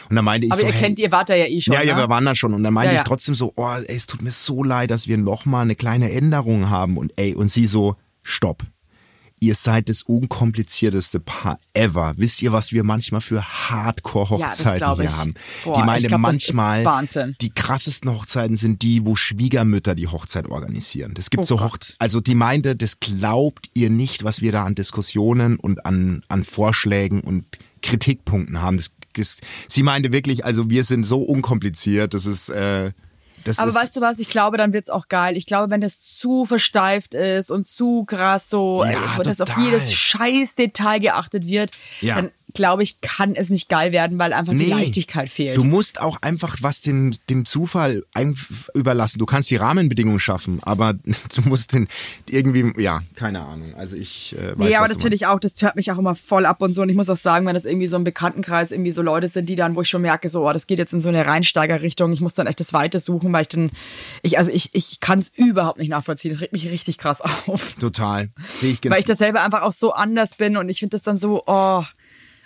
[0.08, 1.74] Und dann meinte ich Aber so, ihr hey, kennt, ihr wart da ja eh schon.
[1.74, 2.02] ja, ja, ne?
[2.02, 2.54] wir waren da schon.
[2.54, 3.00] Und dann meinte Ja, ja.
[3.02, 5.76] ich trotzdem so, oh, ey, es tut mir so leid, dass wir noch mal eine
[5.76, 6.96] kleine Änderung haben.
[6.96, 8.62] Und ey, und sie so, stopp.
[9.40, 12.14] Ihr seid das unkomplizierteste Paar ever.
[12.16, 15.34] Wisst ihr, was wir manchmal für Ja, Hardcore-Hochzeiten glaub hier haben?
[15.64, 16.84] Boah, die meinte ich glaub, manchmal,
[17.40, 21.14] die krassesten Hochzeiten sind die, wo Schwiegermütter die Hochzeit organisieren.
[21.14, 21.96] Das gibt Oh so Hoch Gott.
[21.98, 26.44] also die meinte, das glaubt ihr nicht, was wir da an Diskussionen und an, an
[26.44, 27.44] Vorschlägen und
[27.82, 28.76] Kritikpunkten haben.
[28.76, 32.92] Das, das, sie meinte wirklich, also wir sind so unkompliziert, das ist, äh,
[33.44, 35.36] das Aber weißt du was, ich glaube, dann wird's auch geil.
[35.36, 39.50] Ich glaube, wenn das zu versteift ist und zu krass so, Ja, äh, dass auf
[39.58, 42.16] jedes scheiß Detail geachtet wird, Ja.
[42.16, 44.70] dann glaube ich, kann es nicht geil werden, weil einfach die Nee.
[44.70, 45.56] Leichtigkeit fehlt.
[45.56, 48.04] Du musst auch einfach was dem, dem Zufall
[48.74, 49.18] überlassen.
[49.18, 50.94] Du kannst die Rahmenbedingungen schaffen, aber
[51.34, 51.88] du musst den
[52.28, 53.74] irgendwie, ja, keine Ahnung.
[53.76, 56.14] Also ich äh, weiß, Nee, aber das finde ich auch, das hört mich auch immer
[56.14, 56.82] voll ab und so.
[56.82, 59.48] Und ich muss auch sagen, wenn das irgendwie so im Bekanntenkreis irgendwie so Leute sind,
[59.48, 62.12] die dann, wo ich schon merke, so, oh, das geht jetzt in so eine Reinsteigerrichtung,
[62.12, 63.70] ich muss dann echt das Weite suchen, weil ich dann,
[64.22, 66.32] ich, also ich, ich kann es überhaupt nicht nachvollziehen.
[66.32, 67.74] Das regt mich richtig krass auf.
[67.74, 68.28] Total.
[68.60, 71.02] Sehe ich Weil ich das selber einfach auch so anders bin und ich finde das
[71.02, 71.82] dann so, oh,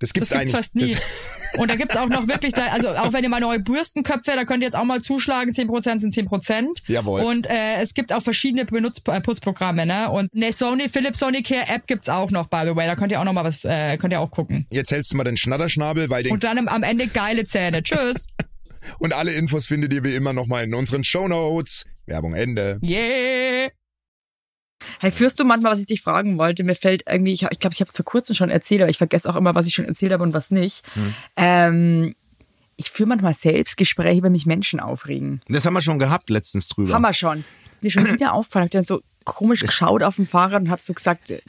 [0.00, 0.96] Das gibt's Das gibt's fast nie.
[1.58, 4.44] Und da gibt's auch noch wirklich, da, also auch wenn ihr mal neue Bürstenköpfe, da
[4.44, 6.66] könnt ihr jetzt auch mal zuschlagen, 10% sind 10%.
[6.86, 7.22] Jawohl.
[7.22, 10.10] Und äh, es gibt auch verschiedene Benutz äh, Putzprogramme, ne?
[10.10, 12.86] Und eine Sony, Philips Sonicare App gibt's auch noch, by the way.
[12.86, 14.66] Da könnt ihr auch noch mal was, äh, könnt ihr auch gucken.
[14.70, 17.82] Jetzt hältst du mal den Schnatterschnabel, weil den Und dann am- Ende geile Zähne.
[17.82, 18.26] Tschüss.
[18.98, 21.84] und alle Infos findet ihr wie immer nochmal in unseren Shownotes.
[22.06, 22.78] Werbung Ende.
[22.82, 23.70] Yeah.
[24.98, 26.64] Hey, führst du manchmal, was ich dich fragen wollte?
[26.64, 28.90] Mir fällt irgendwie, ich glaube, ich, glaub, ich habe es vor kurzem schon erzählt, aber
[28.90, 30.84] ich vergesse auch immer, was ich schon erzählt habe und was nicht.
[30.94, 31.14] Hm.
[31.36, 32.14] Ähm,
[32.76, 35.42] ich führe manchmal Selbstgespräche, wenn mich Menschen aufregen.
[35.48, 36.94] Das haben wir schon gehabt letztens drüber.
[36.94, 37.44] Hammer schon.
[37.72, 38.64] Ist mir schon wieder aufgefallen.
[38.64, 41.40] Hab dann so komisch geschaut auf dem Fahrrad und hab so gesagt, äh,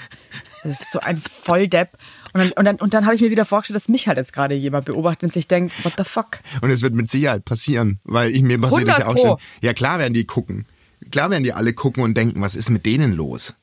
[0.64, 1.98] das ist so ein Volldepp.
[2.34, 4.34] Und dann, und dann, und dann habe ich mir wieder vorgestellt, dass mich halt jetzt
[4.34, 6.40] gerade jemand beobachtet und sich denkt, what the fuck?
[6.62, 9.48] Und es wird mit Sicherheit passieren, weil ich mir passiert das ja auch 100 schon.
[9.62, 10.66] Ja, klar werden die gucken.
[11.12, 13.56] Klar werden die alle gucken und denken, was ist mit denen los?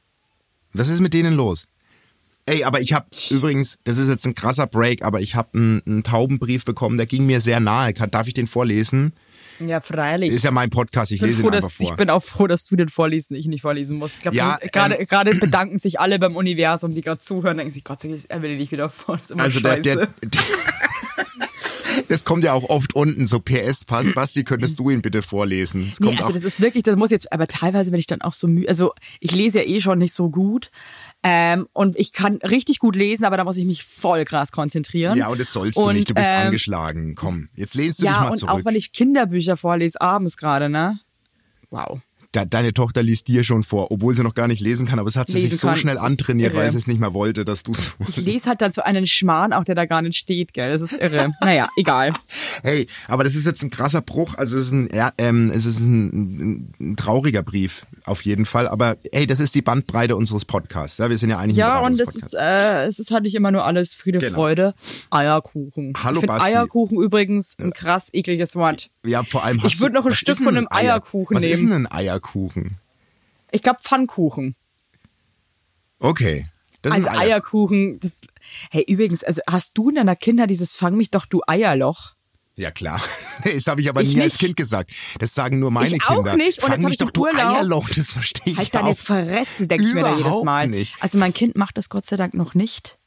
[0.73, 1.67] Was ist mit denen los?
[2.47, 5.83] Ey, aber ich habe übrigens, das ist jetzt ein krasser Break, aber ich habe einen,
[5.87, 7.93] einen Taubenbrief bekommen, der ging mir sehr nahe.
[7.93, 9.13] Darf ich den vorlesen?
[9.61, 10.33] Ja, freilich.
[10.33, 11.91] Ist ja mein Podcast, ich Ich lese froh, ihn einfach dass, vor.
[11.91, 14.15] ich bin auch froh, dass du den vorliest und ich nicht vorlesen muss.
[14.15, 17.85] Ich glaube, Ja, gerade ähm, bedanken sich alle beim Universum, die gerade zuhören, denken sich,
[17.85, 19.19] Gott sei Dank, er will den nicht wieder vor.
[19.37, 20.09] Also der, der, der
[22.09, 25.89] Das kommt ja auch oft unten, so PS, Basti, könntest du ihn bitte vorlesen?
[25.91, 28.23] Es Nee, also auch, das ist wirklich, das muss jetzt, aber teilweise bin ich dann
[28.23, 28.69] auch so müde.
[28.69, 30.71] Also ich lese ja eh schon nicht so gut.
[31.23, 35.19] Ähm, und ich kann richtig gut lesen, aber da muss ich mich voll krass konzentrieren.
[35.19, 37.15] ja, und das sollst du Und, nicht, du bist ähm, angeschlagen.
[37.17, 38.55] Komm, jetzt lehnst du dich Ja, mal und zurück.
[38.55, 41.01] auch wenn ich Kinderbücher vorlese, abends gerade, ne?
[41.71, 42.01] Wow.
[42.35, 45.09] De deine Tochter liest dir schon vor, obwohl sie noch gar nicht lesen kann, aber
[45.09, 45.77] es hat sie Lesen sich so kann.
[45.77, 48.61] schnell ist antrainiert, weil sie es nicht mehr wollte, dass du es Ich lese halt
[48.61, 50.71] dann so einen Schmarrn, auch der da gar nicht steht, gell?
[50.79, 51.31] Das ist irre.
[51.41, 52.12] naja, egal.
[52.62, 54.35] Hey, aber das ist jetzt ein krasser Bruch.
[54.37, 58.45] Also es ist ein, ja, ähm, es ist ein, ein, ein trauriger Brief auf jeden
[58.45, 58.69] Fall.
[58.69, 60.99] Aber hey, das ist die Bandbreite unseres Podcasts.
[60.99, 63.53] Ja, wir sind ja eigentlich Ja, und es ist, äh, es ist halt nicht immer
[63.53, 64.35] nur alles Friede, Genau.
[64.35, 64.75] Freude.
[65.11, 65.95] Eierkuchen.
[66.03, 66.51] Hallo, ich Basti.
[66.51, 68.91] Eierkuchen übrigens ein krass ekliges Wort.
[69.07, 70.77] ja, vor allem hast ich würd du- noch ein was Stück ist von einem ein
[70.87, 71.71] Eier- Eierkuchen Was ist nehmen.
[71.71, 72.18] denn ein Eierkuchen?
[73.51, 74.55] Ich glaube Pfannkuchen.
[75.99, 76.47] Okay.
[76.83, 77.19] Das Also Eier.
[77.21, 78.21] Eierkuchen, das.
[78.71, 82.15] Hey, übrigens, also hast du in deiner Kinder dieses Fang mich doch, du Eierloch?
[82.57, 83.01] Ja klar.
[83.45, 84.41] Das habe ich aber Ich nie als nicht.
[84.41, 84.91] Kind gesagt.
[85.21, 86.37] Das sagen nur meine Ich auch Kinder.
[86.37, 86.59] nicht.
[86.59, 88.97] Und Fang jetzt mich ich doch du Urlaub- Eierloch, das verstehe ich Halt deine auch.
[88.99, 90.67] Fresse, denke ich mir da jedes Mal.
[90.69, 90.97] nicht.
[91.01, 92.99] Also mein Kind macht das Gott sei Dank noch nicht.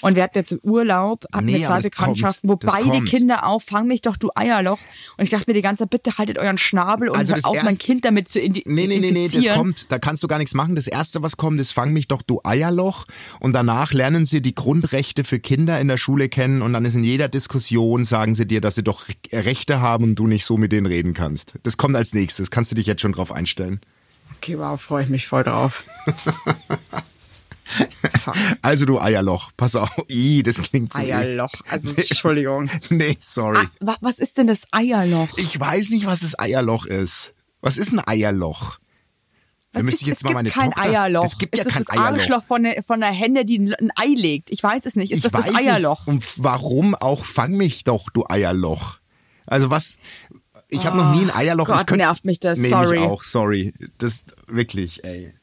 [0.00, 1.96] Und wir hatten jetzt im Urlaub, hatten Nee, wir aber zwei es kommt.
[2.16, 3.08] Bekanntschaften, wo beide kommt.
[3.08, 4.78] Kinder auf, fang mich doch, du Eierloch.
[5.16, 7.62] Und ich dachte mir die ganze Zeit, bitte haltet euren Schnabel und Also hört auf,
[7.62, 10.38] mein Kind damit zu indi- Nee, nee, nee, nee, das kommt, da kannst du gar
[10.38, 10.74] nichts machen.
[10.74, 13.04] Das erste, was kommt, ist fang mich doch du Eierloch
[13.40, 16.94] und danach lernen sie die Grundrechte für Kinder in der Schule kennen und dann ist
[16.94, 20.56] in jeder Diskussion sagen sie dir, dass sie doch Rechte haben und du nicht so
[20.56, 21.54] mit denen reden kannst.
[21.62, 22.50] Das kommt als nächstes.
[22.50, 23.80] Kannst du dich jetzt schon drauf einstellen?
[24.38, 25.84] Okay, wow, freue ich mich voll drauf.
[28.62, 29.90] Also du Eierloch, pass auf.
[30.08, 30.98] Ih, das klingt so.
[31.00, 32.68] Eierloch, also Entschuldigung.
[32.90, 33.58] Nee, sorry.
[33.58, 35.36] Ah, wa- was ist denn das Eierloch?
[35.38, 37.32] Ich weiß nicht, was das Eierloch ist.
[37.60, 38.78] Was ist ein Eierloch?
[39.72, 40.88] Da Was müsste ist, ich jetzt es mal gibt meine kein Tochter.
[40.90, 41.24] Eierloch.
[41.24, 42.18] Es gibt ja ist kein das Eierloch.
[42.18, 44.50] Arschloch von der, von der Henne, die ein Ei legt.
[44.50, 45.10] Ich weiß es nicht.
[45.10, 46.06] Ist ich das das weiß Eierloch?
[46.06, 46.08] Nicht.
[46.08, 48.98] Und warum auch fang mich doch, du Eierloch?
[49.46, 49.96] Also was?
[50.68, 51.68] Ich habe noch nie ein Eierloch.
[51.68, 52.58] Oh Gott, ich könnt- nervt mich das.
[52.58, 52.98] Nee, Sorry.
[53.00, 53.22] mich auch.
[53.22, 53.72] Sorry.
[53.98, 55.34] Das wirklich, ey.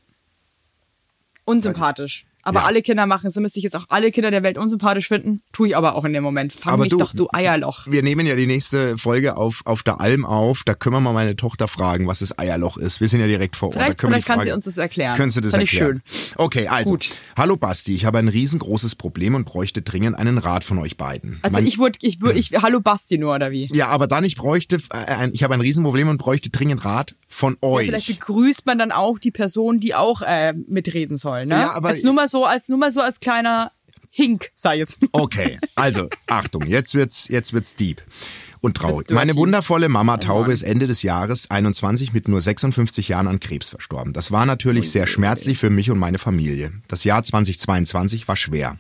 [1.45, 2.25] Unsympathisch.
[2.43, 2.65] Aber Ja.
[2.65, 3.33] alle Kinder machen es.
[3.33, 5.41] Dann müsste ich jetzt auch alle Kinder der Welt unsympathisch finden.
[5.53, 6.53] Tue ich aber auch in dem Moment.
[6.53, 7.87] Fang Aber mich du- doch, du Eierloch.
[7.87, 10.63] Wir nehmen ja die nächste Folge auf auf der Alm auf.
[10.65, 12.99] Da können wir mal meine Tochter fragen, was das Eierloch ist.
[13.01, 13.75] Wir sind ja direkt vor Ort.
[13.77, 15.15] Vielleicht- da vielleicht kann sie uns das erklären.
[15.15, 16.01] Können Sie das Fand ich erklären?
[16.35, 16.91] Okay, also.
[16.93, 17.09] Gut.
[17.37, 21.39] Hallo Basti, ich habe ein riesengroßes Problem und bräuchte dringend einen Rat von euch beiden.
[21.43, 23.69] Also Mein- ich würde, ich würde, ich, hallo Basti nur, oder wie?
[23.73, 27.57] Ja, aber dann ich bräuchte, äh, ich habe ein Riesenproblem und bräuchte dringend Rat von
[27.61, 27.85] euch.
[27.87, 31.55] Vielleicht begrüßt man dann auch die Person, die auch äh, mitreden soll, ne?
[31.55, 33.71] Ja, aber- als nur mal so, als nur mal so als kleiner
[34.09, 34.99] Hink, ich jetzt.
[35.13, 38.01] Okay, also Achtung, jetzt wird's, jetzt wird's deep
[38.59, 39.09] und traurig.
[39.09, 40.51] Meine wundervolle Mama Taube Mann.
[40.51, 44.13] ist Ende des Jahres 21 mit nur 56 Jahren an Krebs verstorben.
[44.13, 46.71] Das war natürlich sehr schmerzlich für mich und meine Familie.
[46.87, 48.77] Das Jahr 2022 war schwer.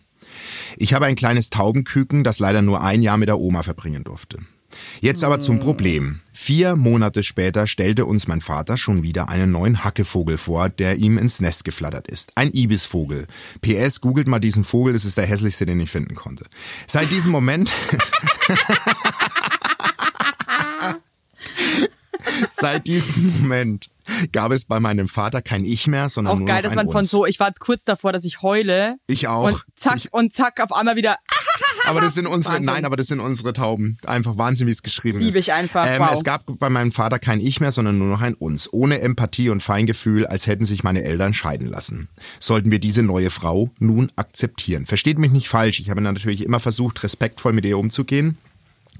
[0.77, 4.39] Ich habe ein kleines Taubenküken, das leider nur ein Jahr mit der Oma verbringen durfte.
[5.01, 6.21] Jetzt aber zum Problem.
[6.33, 11.17] Vier Monate später stellte uns mein Vater schon wieder einen neuen Hackevogel vor, der ihm
[11.17, 12.31] ins Nest geflattert ist.
[12.35, 13.27] Ein Ibisvogel.
[13.61, 16.45] PS, googelt mal diesen Vogel, das ist der hässlichste, den ich finden konnte.
[16.87, 17.71] Seit diesem Moment...
[22.47, 23.89] Seit diesem Moment
[24.31, 26.97] gab es bei meinem Vater kein Ich mehr, sondern Auch nur geil, dass man von
[27.01, 27.09] uns.
[27.09, 28.95] so, ich war jetzt kurz davor, dass ich heule.
[29.07, 29.47] Ich auch.
[29.47, 31.42] Und zack, Ich- und zack, auf einmal wieder, aha,
[31.85, 32.65] aber das sind unsere, Wahnsinn.
[32.65, 33.97] nein, aber das sind unsere Tauben.
[34.05, 35.35] Einfach Wahnsinn, wie es geschrieben Liebe ist.
[35.35, 35.85] Liebe ich einfach.
[35.85, 36.11] Ähm, wow.
[36.13, 38.71] Es gab bei meinem Vater kein Ich mehr, sondern nur noch ein Uns.
[38.71, 42.09] Ohne Empathie und Feingefühl, als hätten sich meine Eltern scheiden lassen.
[42.39, 44.85] Sollten wir diese neue Frau nun akzeptieren?
[44.85, 45.79] Versteht mich nicht falsch.
[45.79, 48.37] Ich habe natürlich immer versucht, respektvoll mit ihr umzugehen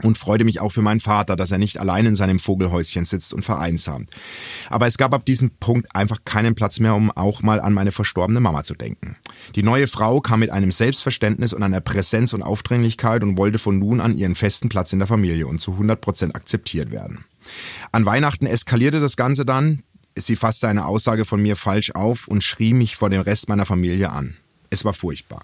[0.02, 3.34] und freute mich auch für meinen Vater, dass er nicht allein in seinem Vogelhäuschen sitzt
[3.34, 4.10] und vereinsamt.
[4.70, 7.92] Aber es gab ab diesem Punkt einfach keinen Platz mehr, um auch mal an meine
[7.92, 9.18] verstorbene Mama zu denken.
[9.56, 13.78] Die neue Frau kam mit einem Selbstverständnis und einer Präsenz und Aufdringlichkeit und wollte von
[13.78, 17.26] nun an ihren festen Platz in der Familie und zu 100 Prozent akzeptiert werden.
[17.92, 19.84] An Weihnachten eskalierte das Ganze dann.
[20.16, 23.66] Sie fasste eine Aussage von mir falsch auf und schrie mich vor dem Rest meiner
[23.66, 24.38] Familie an.
[24.70, 25.44] Es war furchtbar.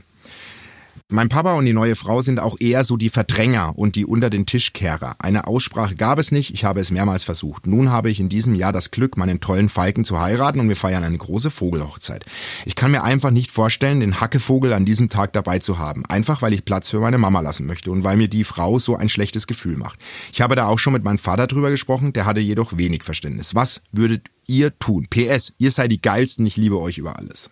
[1.08, 4.30] Mein Papa und die neue Frau sind auch eher so die Verdränger und die unter
[4.30, 5.16] den Tischkehrer.
[5.20, 7.68] Eine Aussprache gab es nicht, ich habe es mehrmals versucht.
[7.68, 10.76] Nun habe ich in diesem Jahr das Glück, meinen tollen Falken zu heiraten und wir
[10.76, 12.26] feiern eine große Vogelhochzeit.
[12.66, 16.06] Ich kann mir einfach nicht vorstellen, den Hackevogel an diesem Tag dabei zu haben.
[16.06, 18.96] Einfach weil ich Platz für meine Mama lassen möchte und weil mir die Frau so
[18.96, 20.00] ein schlechtes Gefühl macht.
[20.34, 23.56] Ich habe da auch schon mit meinem Vater drüber gesprochen, der hatte jedoch wenig Verständnis.
[23.56, 25.08] Was würdet ihr tun?
[25.10, 27.50] PS, ihr seid die geilsten, ich liebe euch über alles.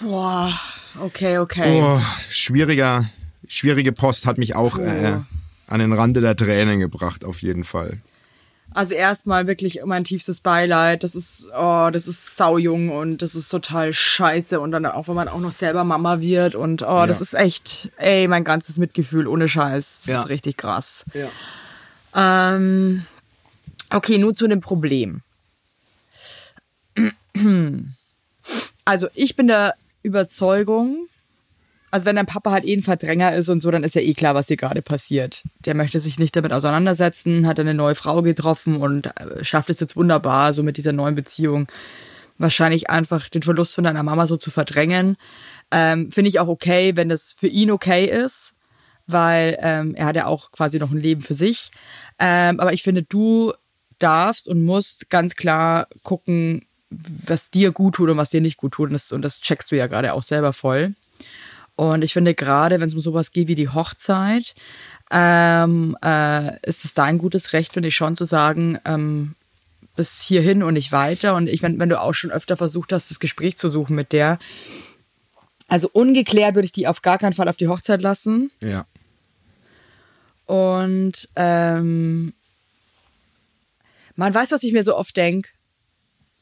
[0.00, 0.52] Boah,
[1.00, 1.80] okay, okay.
[1.82, 3.04] Oh, schwieriger,
[3.46, 5.20] schwierige Post hat mich auch äh,
[5.66, 8.00] an den Rande der Tränen gebracht, auf jeden Fall.
[8.72, 11.04] Also erstmal wirklich mein tiefstes Beileid.
[11.04, 14.58] Das ist, oh, das ist saujung und das ist total scheiße.
[14.58, 17.06] Und dann auch, wenn man auch noch selber Mama wird und oh, ja.
[17.06, 20.02] das ist echt, ey, mein ganzes Mitgefühl ohne Scheiß.
[20.06, 20.22] Das ja.
[20.22, 21.04] ist richtig krass.
[21.14, 22.56] Ja.
[22.56, 23.06] Ähm,
[23.90, 25.22] okay, nur zu dem Problem.
[28.86, 31.08] Also ich bin der Überzeugung,
[31.94, 34.14] also wenn dein Papa halt eh ein Verdränger ist und so, dann ist ja eh
[34.14, 35.44] klar, was hier gerade passiert.
[35.64, 39.78] Der möchte sich nicht damit auseinandersetzen, hat eine neue Frau getroffen und äh, schafft es
[39.78, 41.68] jetzt wunderbar, so mit dieser neuen Beziehung
[42.36, 45.16] wahrscheinlich einfach den Verlust von deiner Mama so zu verdrängen.
[45.70, 48.54] Ähm, Finde ich auch okay, wenn das für ihn okay ist,
[49.06, 51.70] weil ähm, er hat ja auch quasi noch ein Leben für sich.
[52.18, 53.52] Ähm, aber ich finde, du
[54.00, 58.72] darfst und musst ganz klar gucken, was dir gut tut und was dir nicht gut
[58.72, 58.88] tut.
[58.88, 60.94] Und das, und das checkst du ja gerade auch selber voll.
[61.76, 64.54] Und ich finde gerade, wenn es um sowas geht wie die Hochzeit,
[65.10, 69.34] ähm, äh, ist es dein gutes Recht, finde ich schon zu sagen, ähm,
[69.96, 71.34] bis hierhin und nicht weiter.
[71.34, 74.12] Und ich, wenn, wenn du auch schon öfter versucht hast, das Gespräch zu suchen mit
[74.12, 74.38] der,
[75.68, 78.50] also ungeklärt würde ich die auf gar keinen Fall auf die Hochzeit lassen.
[78.60, 78.86] Ja.
[80.46, 82.34] Und ähm,
[84.14, 85.50] man weiß, was ich mir so oft denke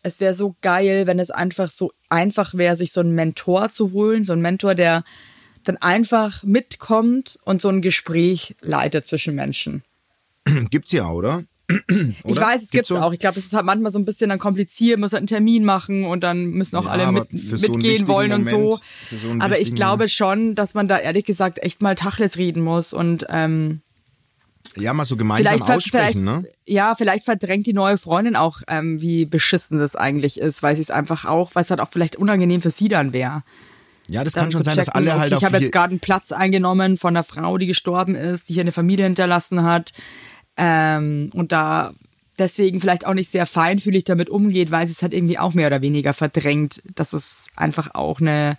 [0.02, 3.92] es wäre so geil, wenn es einfach so einfach wäre, sich so einen Mentor zu
[3.92, 5.04] holen, so einen Mentor, der
[5.64, 9.84] dann einfach mitkommt und so ein Gespräch leitet zwischen Menschen.
[10.70, 11.44] Gibt's ja, oder?
[12.24, 12.98] Ich weiß, es gibt's, so?
[12.98, 13.12] auch.
[13.12, 15.64] Ich glaube, es ist halt manchmal so ein bisschen dann kompliziert, muss halt einen Termin
[15.64, 18.80] machen und dann müssen auch ja, alle mit, mitgehen so wollen Moment, und so.
[19.10, 22.92] so aber ich glaube schon, dass man da ehrlich gesagt echt mal Tacheles reden muss
[22.92, 23.81] und ähm,
[24.76, 26.44] ja, mal so gemeinsam vielleicht, aussprechen, ne?
[26.66, 30.82] Ja, vielleicht verdrängt die neue Freundin auch, ähm, wie beschissen das eigentlich ist, weil sie
[30.82, 33.42] es einfach auch, weil es halt auch vielleicht unangenehm für sie dann wäre.
[34.08, 36.00] Ja, das kann schon sein, checken, dass alle halt okay, Ich habe jetzt gerade einen
[36.00, 39.92] Platz eingenommen von einer Frau, die gestorben ist, die hier eine Familie hinterlassen hat.
[40.56, 41.92] Ähm, und da
[42.38, 45.68] deswegen vielleicht auch nicht sehr feinfühlig damit umgeht, weil sie es halt irgendwie auch mehr
[45.68, 48.58] oder weniger verdrängt, dass es einfach auch eine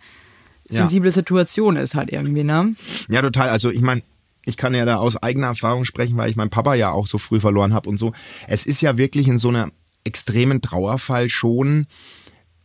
[0.66, 1.14] sensible ja.
[1.14, 2.76] Situation ist halt irgendwie, ne?
[3.10, 3.50] Ja, total.
[3.50, 4.02] Also ich meine,
[4.46, 7.18] ich kann ja da aus eigener Erfahrung sprechen, weil ich meinen Papa ja auch so
[7.18, 8.14] früh verloren habe und so.
[8.48, 9.72] Es ist ja wirklich in so einem
[10.04, 11.88] extremen Trauerfall schon,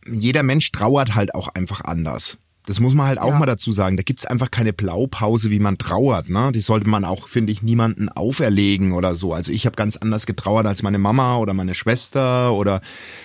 [0.07, 2.37] jeder Mensch trauert halt auch einfach anders.
[2.65, 3.39] Das muss man halt auch ja.
[3.39, 3.97] mal dazu sagen.
[3.97, 6.29] Da gibt's einfach keine Blaupause, wie man trauert.
[6.29, 6.51] Ne?
[6.53, 9.33] Die sollte man auch, finde ich, niemanden auferlegen oder so.
[9.33, 12.81] Also ich habe ganz anders getrauert als meine Mama oder meine Schwester oder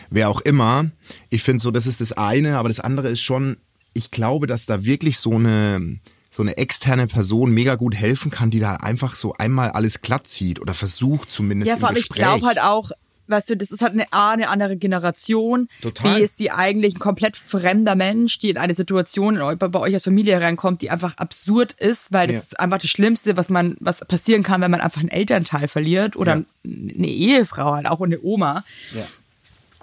[0.09, 0.87] wer auch immer.
[1.29, 3.59] Ich finde so, das ist das eine, aber das andere ist schon,
[3.93, 5.99] ich glaube, dass da wirklich so eine
[6.35, 10.27] so eine externe Person mega gut helfen kann, die da einfach so einmal alles glatt
[10.27, 12.91] zieht oder versucht zumindest ja, vor allem ich glaube halt auch,
[13.29, 15.69] weißt du, das ist halt eine A, eine andere Generation.
[15.81, 16.17] Total.
[16.17, 20.03] B ist die eigentlich ein komplett fremder Mensch, die in eine Situation bei euch als
[20.03, 22.43] Familie reinkommt, die einfach absurd ist, weil das ja.
[22.43, 26.17] ist einfach das Schlimmste, was man, was passieren kann, wenn man einfach einen Elternteil verliert
[26.17, 26.43] oder ja.
[26.65, 28.65] eine Ehefrau halt auch und eine Oma.
[28.93, 29.05] Ja.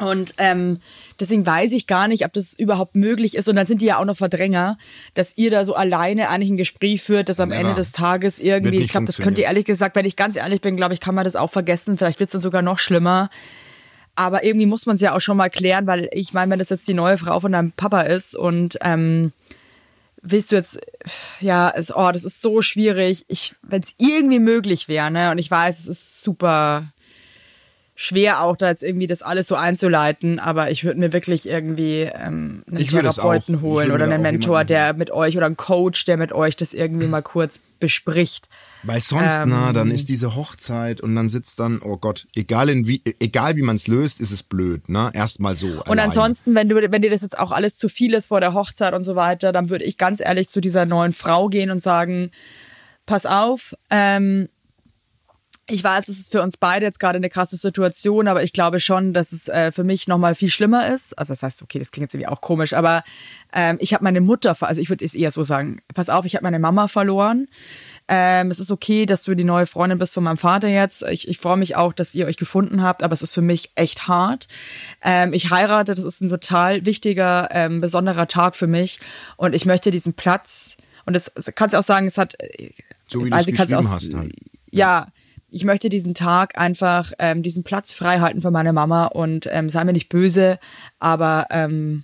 [0.01, 0.79] Und ähm,
[1.19, 3.47] deswegen weiß ich gar nicht, ob das überhaupt möglich ist.
[3.47, 4.77] Und dann sind die ja auch noch Verdränger,
[5.13, 7.61] dass ihr da so alleine eigentlich ein Gespräch führt, das am Never.
[7.61, 10.59] Ende des Tages irgendwie, ich glaube, das könnt ihr ehrlich gesagt, wenn ich ganz ehrlich
[10.59, 11.97] bin, glaube ich, kann man das auch vergessen.
[11.97, 13.29] Vielleicht wird es dann sogar noch schlimmer.
[14.15, 16.69] Aber irgendwie muss man es ja auch schon mal klären, weil ich meine, wenn das
[16.69, 19.33] jetzt die neue Frau von deinem Papa ist und ähm,
[20.23, 20.79] willst du jetzt,
[21.39, 23.25] ja, es, oh, das ist so schwierig.
[23.27, 26.91] Ich, wenn es irgendwie möglich wäre, ne, und ich weiß, es ist super
[28.01, 32.09] schwer auch da jetzt irgendwie das alles so einzuleiten, aber ich würde mir wirklich irgendwie
[32.11, 36.17] ähm, einen Ich Therapeuten holen oder einen Mentor, der mit euch oder einen Coach, der
[36.17, 38.49] mit euch das irgendwie mal kurz bespricht.
[38.81, 39.49] Weil sonst, Ähm.
[39.49, 43.55] na, dann ist diese Hochzeit und dann sitzt dann, oh Gott, egal in wie, egal
[43.55, 45.11] wie man es löst, ist es blöd, ne?
[45.13, 45.67] Erstmal so.
[45.67, 46.01] Und alleine.
[46.03, 48.95] ansonsten, wenn du, wenn dir das jetzt auch alles zu viel ist vor der Hochzeit
[48.95, 52.31] und so weiter, dann würde ich ganz ehrlich zu dieser neuen Frau gehen und sagen,
[53.05, 54.47] pass auf, ähm,
[55.69, 58.79] ich weiß, es ist für uns beide jetzt gerade eine krasse Situation, aber ich glaube
[58.81, 61.17] schon, dass es äh, für mich nochmal viel schlimmer ist.
[61.17, 63.03] Also das heißt, okay, das klingt jetzt irgendwie auch komisch, aber
[63.53, 66.35] ähm, ich habe meine Mutter, also ich würde es eher so sagen, pass auf, ich
[66.35, 67.47] habe meine Mama verloren.
[68.09, 71.03] Ähm, es ist okay, dass du die neue Freundin bist von meinem Vater jetzt.
[71.03, 73.71] Ich, ich freue mich auch, dass ihr euch gefunden habt, aber es ist für mich
[73.75, 74.47] echt hart.
[75.01, 78.99] Ähm, ich heirate, das ist ein total wichtiger, ähm, besonderer Tag für mich
[79.37, 82.35] und ich möchte diesen Platz und das, kannst du auch sagen, es hat
[83.07, 84.33] So wie du also es du geschrieben auch- hast halt.
[84.71, 85.07] ja,
[85.51, 89.69] ich möchte diesen Tag einfach, ähm, diesen Platz frei halten für meine Mama und ähm,
[89.69, 90.59] sei mir nicht böse,
[90.99, 92.03] aber ähm,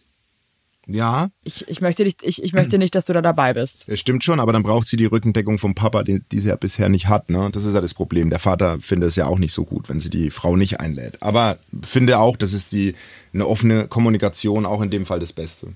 [0.85, 3.85] Ja, ich, ich, möchte nicht, ich, ich möchte nicht, dass du da dabei bist.
[3.87, 6.55] das stimmt schon, aber dann braucht sie die Rückendeckung vom Papa, die, die sie ja
[6.55, 7.49] bisher nicht hat, ne?
[7.51, 8.29] Das ist ja das Problem.
[8.29, 11.21] Der Vater findet es ja auch nicht so gut, wenn sie die Frau nicht einlädt.
[11.21, 12.95] Aber finde auch, das ist die,
[13.33, 15.67] eine offene Kommunikation auch in dem Fall das Beste.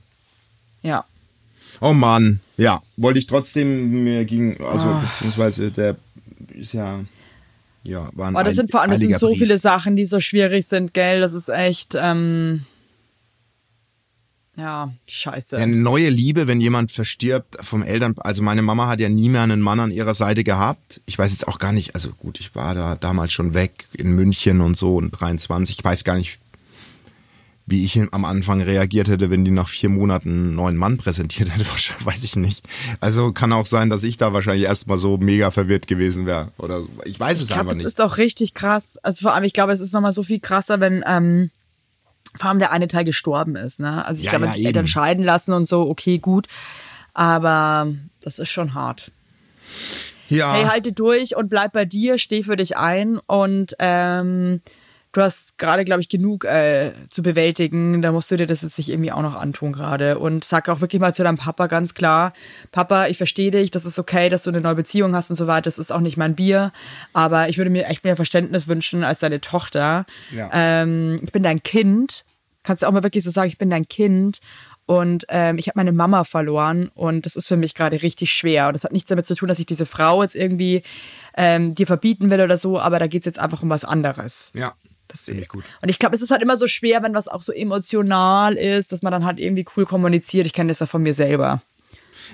[0.82, 1.04] Ja.
[1.82, 5.00] Oh Mann, ja, wollte ich trotzdem, mir ging, also Ah.
[5.06, 5.96] beziehungsweise der
[6.54, 7.00] ist ja,
[7.84, 9.40] ja, war ein Aber das eil- sind vor allem das sind so Brief.
[9.40, 11.20] viele Sachen, die so schwierig sind, gell?
[11.22, 12.66] Das ist echt, ähm,
[14.58, 15.58] ja, scheiße.
[15.58, 19.42] Eine neue Liebe, wenn jemand verstirbt vom Eltern, also meine Mama hat ja nie mehr
[19.44, 21.02] einen Mann an ihrer Seite gehabt.
[21.06, 24.12] Ich weiß jetzt auch gar nicht, also gut, ich war da damals schon weg in
[24.14, 26.40] München und so und 23, ich weiß gar nicht,
[27.72, 31.50] wie ich am Anfang reagiert hätte, wenn die nach vier Monaten einen neuen Mann präsentiert
[31.50, 31.66] hätte,
[32.06, 32.66] weiß ich nicht.
[33.00, 36.82] Also kann auch sein, dass ich da wahrscheinlich erstmal so mega verwirrt gewesen wäre oder
[37.06, 37.88] ich weiß es Ich glaube, einfach es nicht.
[37.88, 38.98] ist auch richtig krass.
[39.02, 41.50] Also vor allem, ich glaube, es ist nochmal so viel krasser, wenn ähm,
[42.38, 43.80] vor allem der eine Teil gestorben ist.
[43.80, 44.06] Ne?
[44.06, 46.48] Also ich Ja, glaube, ja, sich Eltern scheiden lassen und so, okay, gut.
[47.14, 47.88] Aber
[48.22, 49.12] das ist schon hart.
[50.30, 54.62] Ja, Hey, halte durch und bleib bei dir, steh für dich ein und ähm,
[55.12, 58.02] du hast gerade, glaube ich, genug äh, zu bewältigen.
[58.02, 60.20] Da musst du dir das jetzt nicht irgendwie auch noch antun gerade.
[60.20, 62.34] Und sag auch wirklich mal zu deinem Papa ganz klar,
[62.72, 65.48] Papa, ich verstehe dich, das ist okay, dass du eine neue Beziehung hast und so
[65.48, 65.64] weiter.
[65.64, 66.72] Das ist auch nicht mein Bier.
[67.14, 70.06] Aber ich würde mir echt mehr Verständnis wünschen als deine Tochter.
[70.32, 70.50] Ja.
[70.54, 72.26] Ähm, ich bin dein Kind.
[72.64, 74.40] Kannst du auch mal wirklich so sagen, ich bin dein Kind.
[74.86, 78.68] Und ähm, ich habe meine Mama verloren und das ist für mich gerade richtig schwer.
[78.68, 80.84] Und das hat nichts damit zu tun, dass ich diese Frau jetzt irgendwie
[81.38, 84.52] ähm, dir verbieten will oder so, aber da geht's jetzt einfach um was anderes.
[84.54, 84.74] ja,
[85.12, 85.66] das finde ich gut.
[85.82, 88.92] Und ich glaube, es ist halt immer so schwer, wenn was auch so emotional ist,
[88.92, 90.46] dass man dann halt irgendwie cool kommuniziert.
[90.48, 91.62] Ich kenne das ja von mir selber.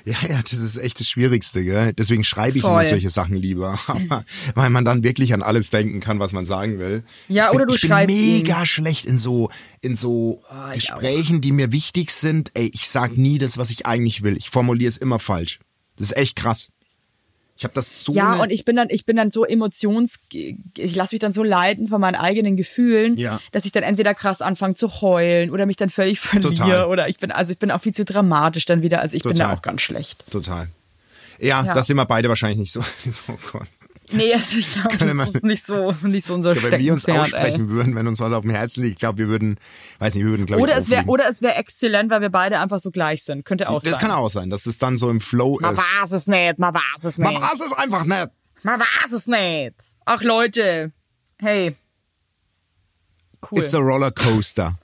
[0.06, 1.94] Ja, ja, das ist echt das Schwierigste, gell?
[1.94, 2.72] Deswegen schreibe ich Voll.
[2.72, 3.78] immer solche Sachen lieber,
[4.56, 7.04] weil man dann wirklich an alles denken kann, was man sagen will.
[7.28, 9.50] Ja, ich bin, oder du ich bin schreibst mega schlecht in so
[9.82, 12.52] in so ich Gesprächen, die mir wichtig sind.
[12.54, 14.38] Ey, ich sag nie das, was ich eigentlich will.
[14.38, 15.60] Ich formuliere es immer falsch.
[15.98, 16.70] Das ist echt krass.
[17.58, 20.96] Ich habe das so Ja, und ich bin dann, ich bin dann so emotions, ich
[20.96, 23.40] lasse mich dann so leiten von meinen eigenen Gefühlen, Ja.
[23.52, 26.86] dass ich dann entweder krass anfange zu heulen oder mich dann völlig verliere Total.
[26.86, 29.36] oder ich bin, also ich bin auch viel zu dramatisch dann wieder, also ich bin
[29.36, 29.58] da Total.
[29.58, 30.24] auch ganz schlecht.
[30.30, 30.68] total.
[31.40, 31.74] Ja, Ja.
[31.74, 32.82] das sind wir beide wahrscheinlich nicht so.
[33.28, 33.68] Oh Gott.
[34.10, 37.04] Nee, also ich glaube, das, man- ist nicht so, nicht so unser wenn wir uns
[37.04, 37.40] Steckenpferd, ey.
[37.50, 39.60] aussprechen würden, wenn uns was auf dem Herzen liegt, ich glaube, wir würden,
[40.00, 41.10] weiß nicht, wir würden, glaube ich, Oder es wäre, auflegen.
[41.10, 43.44] oder es wäre exzellent, weil wir beide einfach so gleich sind.
[43.44, 44.00] Könnte auch Das sein.
[44.02, 45.80] kann auch sein, dass das dann so im Flow Man ist.
[46.02, 47.42] weiß es nicht, man weiß es Man nicht.
[47.42, 48.28] weiß es einfach nicht.
[48.64, 49.74] Man weiß es nicht.
[50.06, 50.94] Ach Leute,
[51.40, 51.76] hey.
[53.52, 53.60] Cool.
[53.60, 54.78] It's a roller coaster.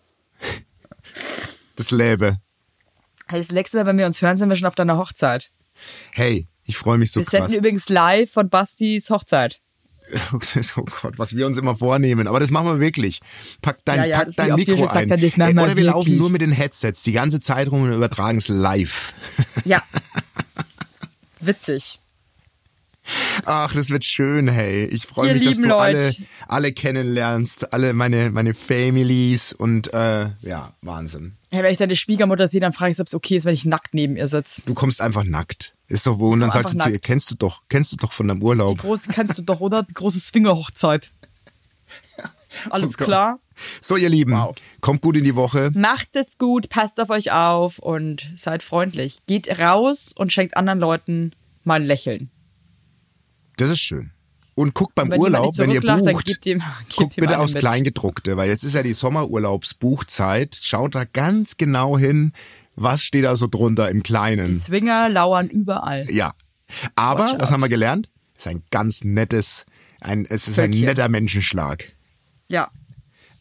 [1.75, 2.37] Das Leben.
[3.27, 5.51] Hey, das nächste Mal, wenn wir uns hören, sind wir schon auf deiner Hochzeit.
[6.11, 7.39] Hey, ich freue mich so Wir krass.
[7.39, 9.59] senden übrigens live von Bastis Hochzeit.
[10.31, 12.27] Oh Gott, was wir uns immer vornehmen.
[12.27, 13.21] Aber das machen wir wirklich.
[13.61, 15.09] Pack dein, Ja, ja, pack dein Mikro ein.
[15.09, 16.17] Ey, wir Oder wir laufen wirklich.
[16.19, 19.13] nur mit den Headsets die ganze Zeit rum und übertragen es live.
[19.65, 19.81] Ja.
[21.39, 21.99] Witzig.
[23.45, 24.85] Ach, das wird schön, hey.
[24.85, 26.23] Ich freue mich, dass du alle, Leute.
[26.47, 31.33] alle kennenlernst, alle meine, meine Families und äh, ja, Wahnsinn.
[31.51, 33.65] Hey, wenn ich deine Schwiegermutter sehe, dann frage ich, ob es okay ist, wenn ich
[33.65, 34.61] nackt neben ihr sitze.
[34.65, 35.73] Du kommst einfach nackt.
[35.93, 37.97] Ist doch wo und dann sagst du einfach zu ihr, kennst du doch, kennst du
[37.97, 38.79] doch von deinem Urlaub.
[38.79, 39.83] Groß kennst du doch, oder?
[39.83, 41.11] Die große Swingerhochzeit.
[42.71, 43.39] Alles Oh klar?
[43.79, 44.55] So, ihr Lieben, Wow.
[44.81, 45.69] kommt gut in die Woche.
[45.75, 49.21] Macht es gut, passt auf euch auf und seid freundlich.
[49.27, 51.33] Geht raus und schenkt anderen Leuten
[51.63, 52.31] mal ein Lächeln.
[53.57, 54.09] Das ist schön.
[54.55, 57.61] Und guckt beim jemand Urlaub, wenn ihr bucht, gebt ihm- gebt guckt bitte aufs mit.
[57.61, 60.57] Kleingedruckte, weil jetzt ist ja die Sommerurlaubsbuchzeit.
[60.59, 62.33] Schaut da ganz genau hin,
[62.75, 64.59] was steht da so drunter im Kleinen.
[64.59, 66.09] Swinger lauern überall.
[66.09, 66.33] Ja.
[66.95, 67.51] Aber, Watch was out.
[67.53, 68.09] haben wir gelernt?
[68.35, 69.65] Ist ein ganz nettes,
[70.01, 70.85] ein, es ist ein Völkchen.
[70.85, 71.91] netter Menschenschlag.
[72.47, 72.69] Ja.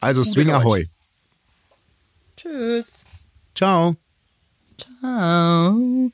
[0.01, 0.89] Also Swing Ahoy.
[2.37, 3.05] Tschüss.
[3.55, 3.97] Ciao.
[4.77, 6.11] Ciao.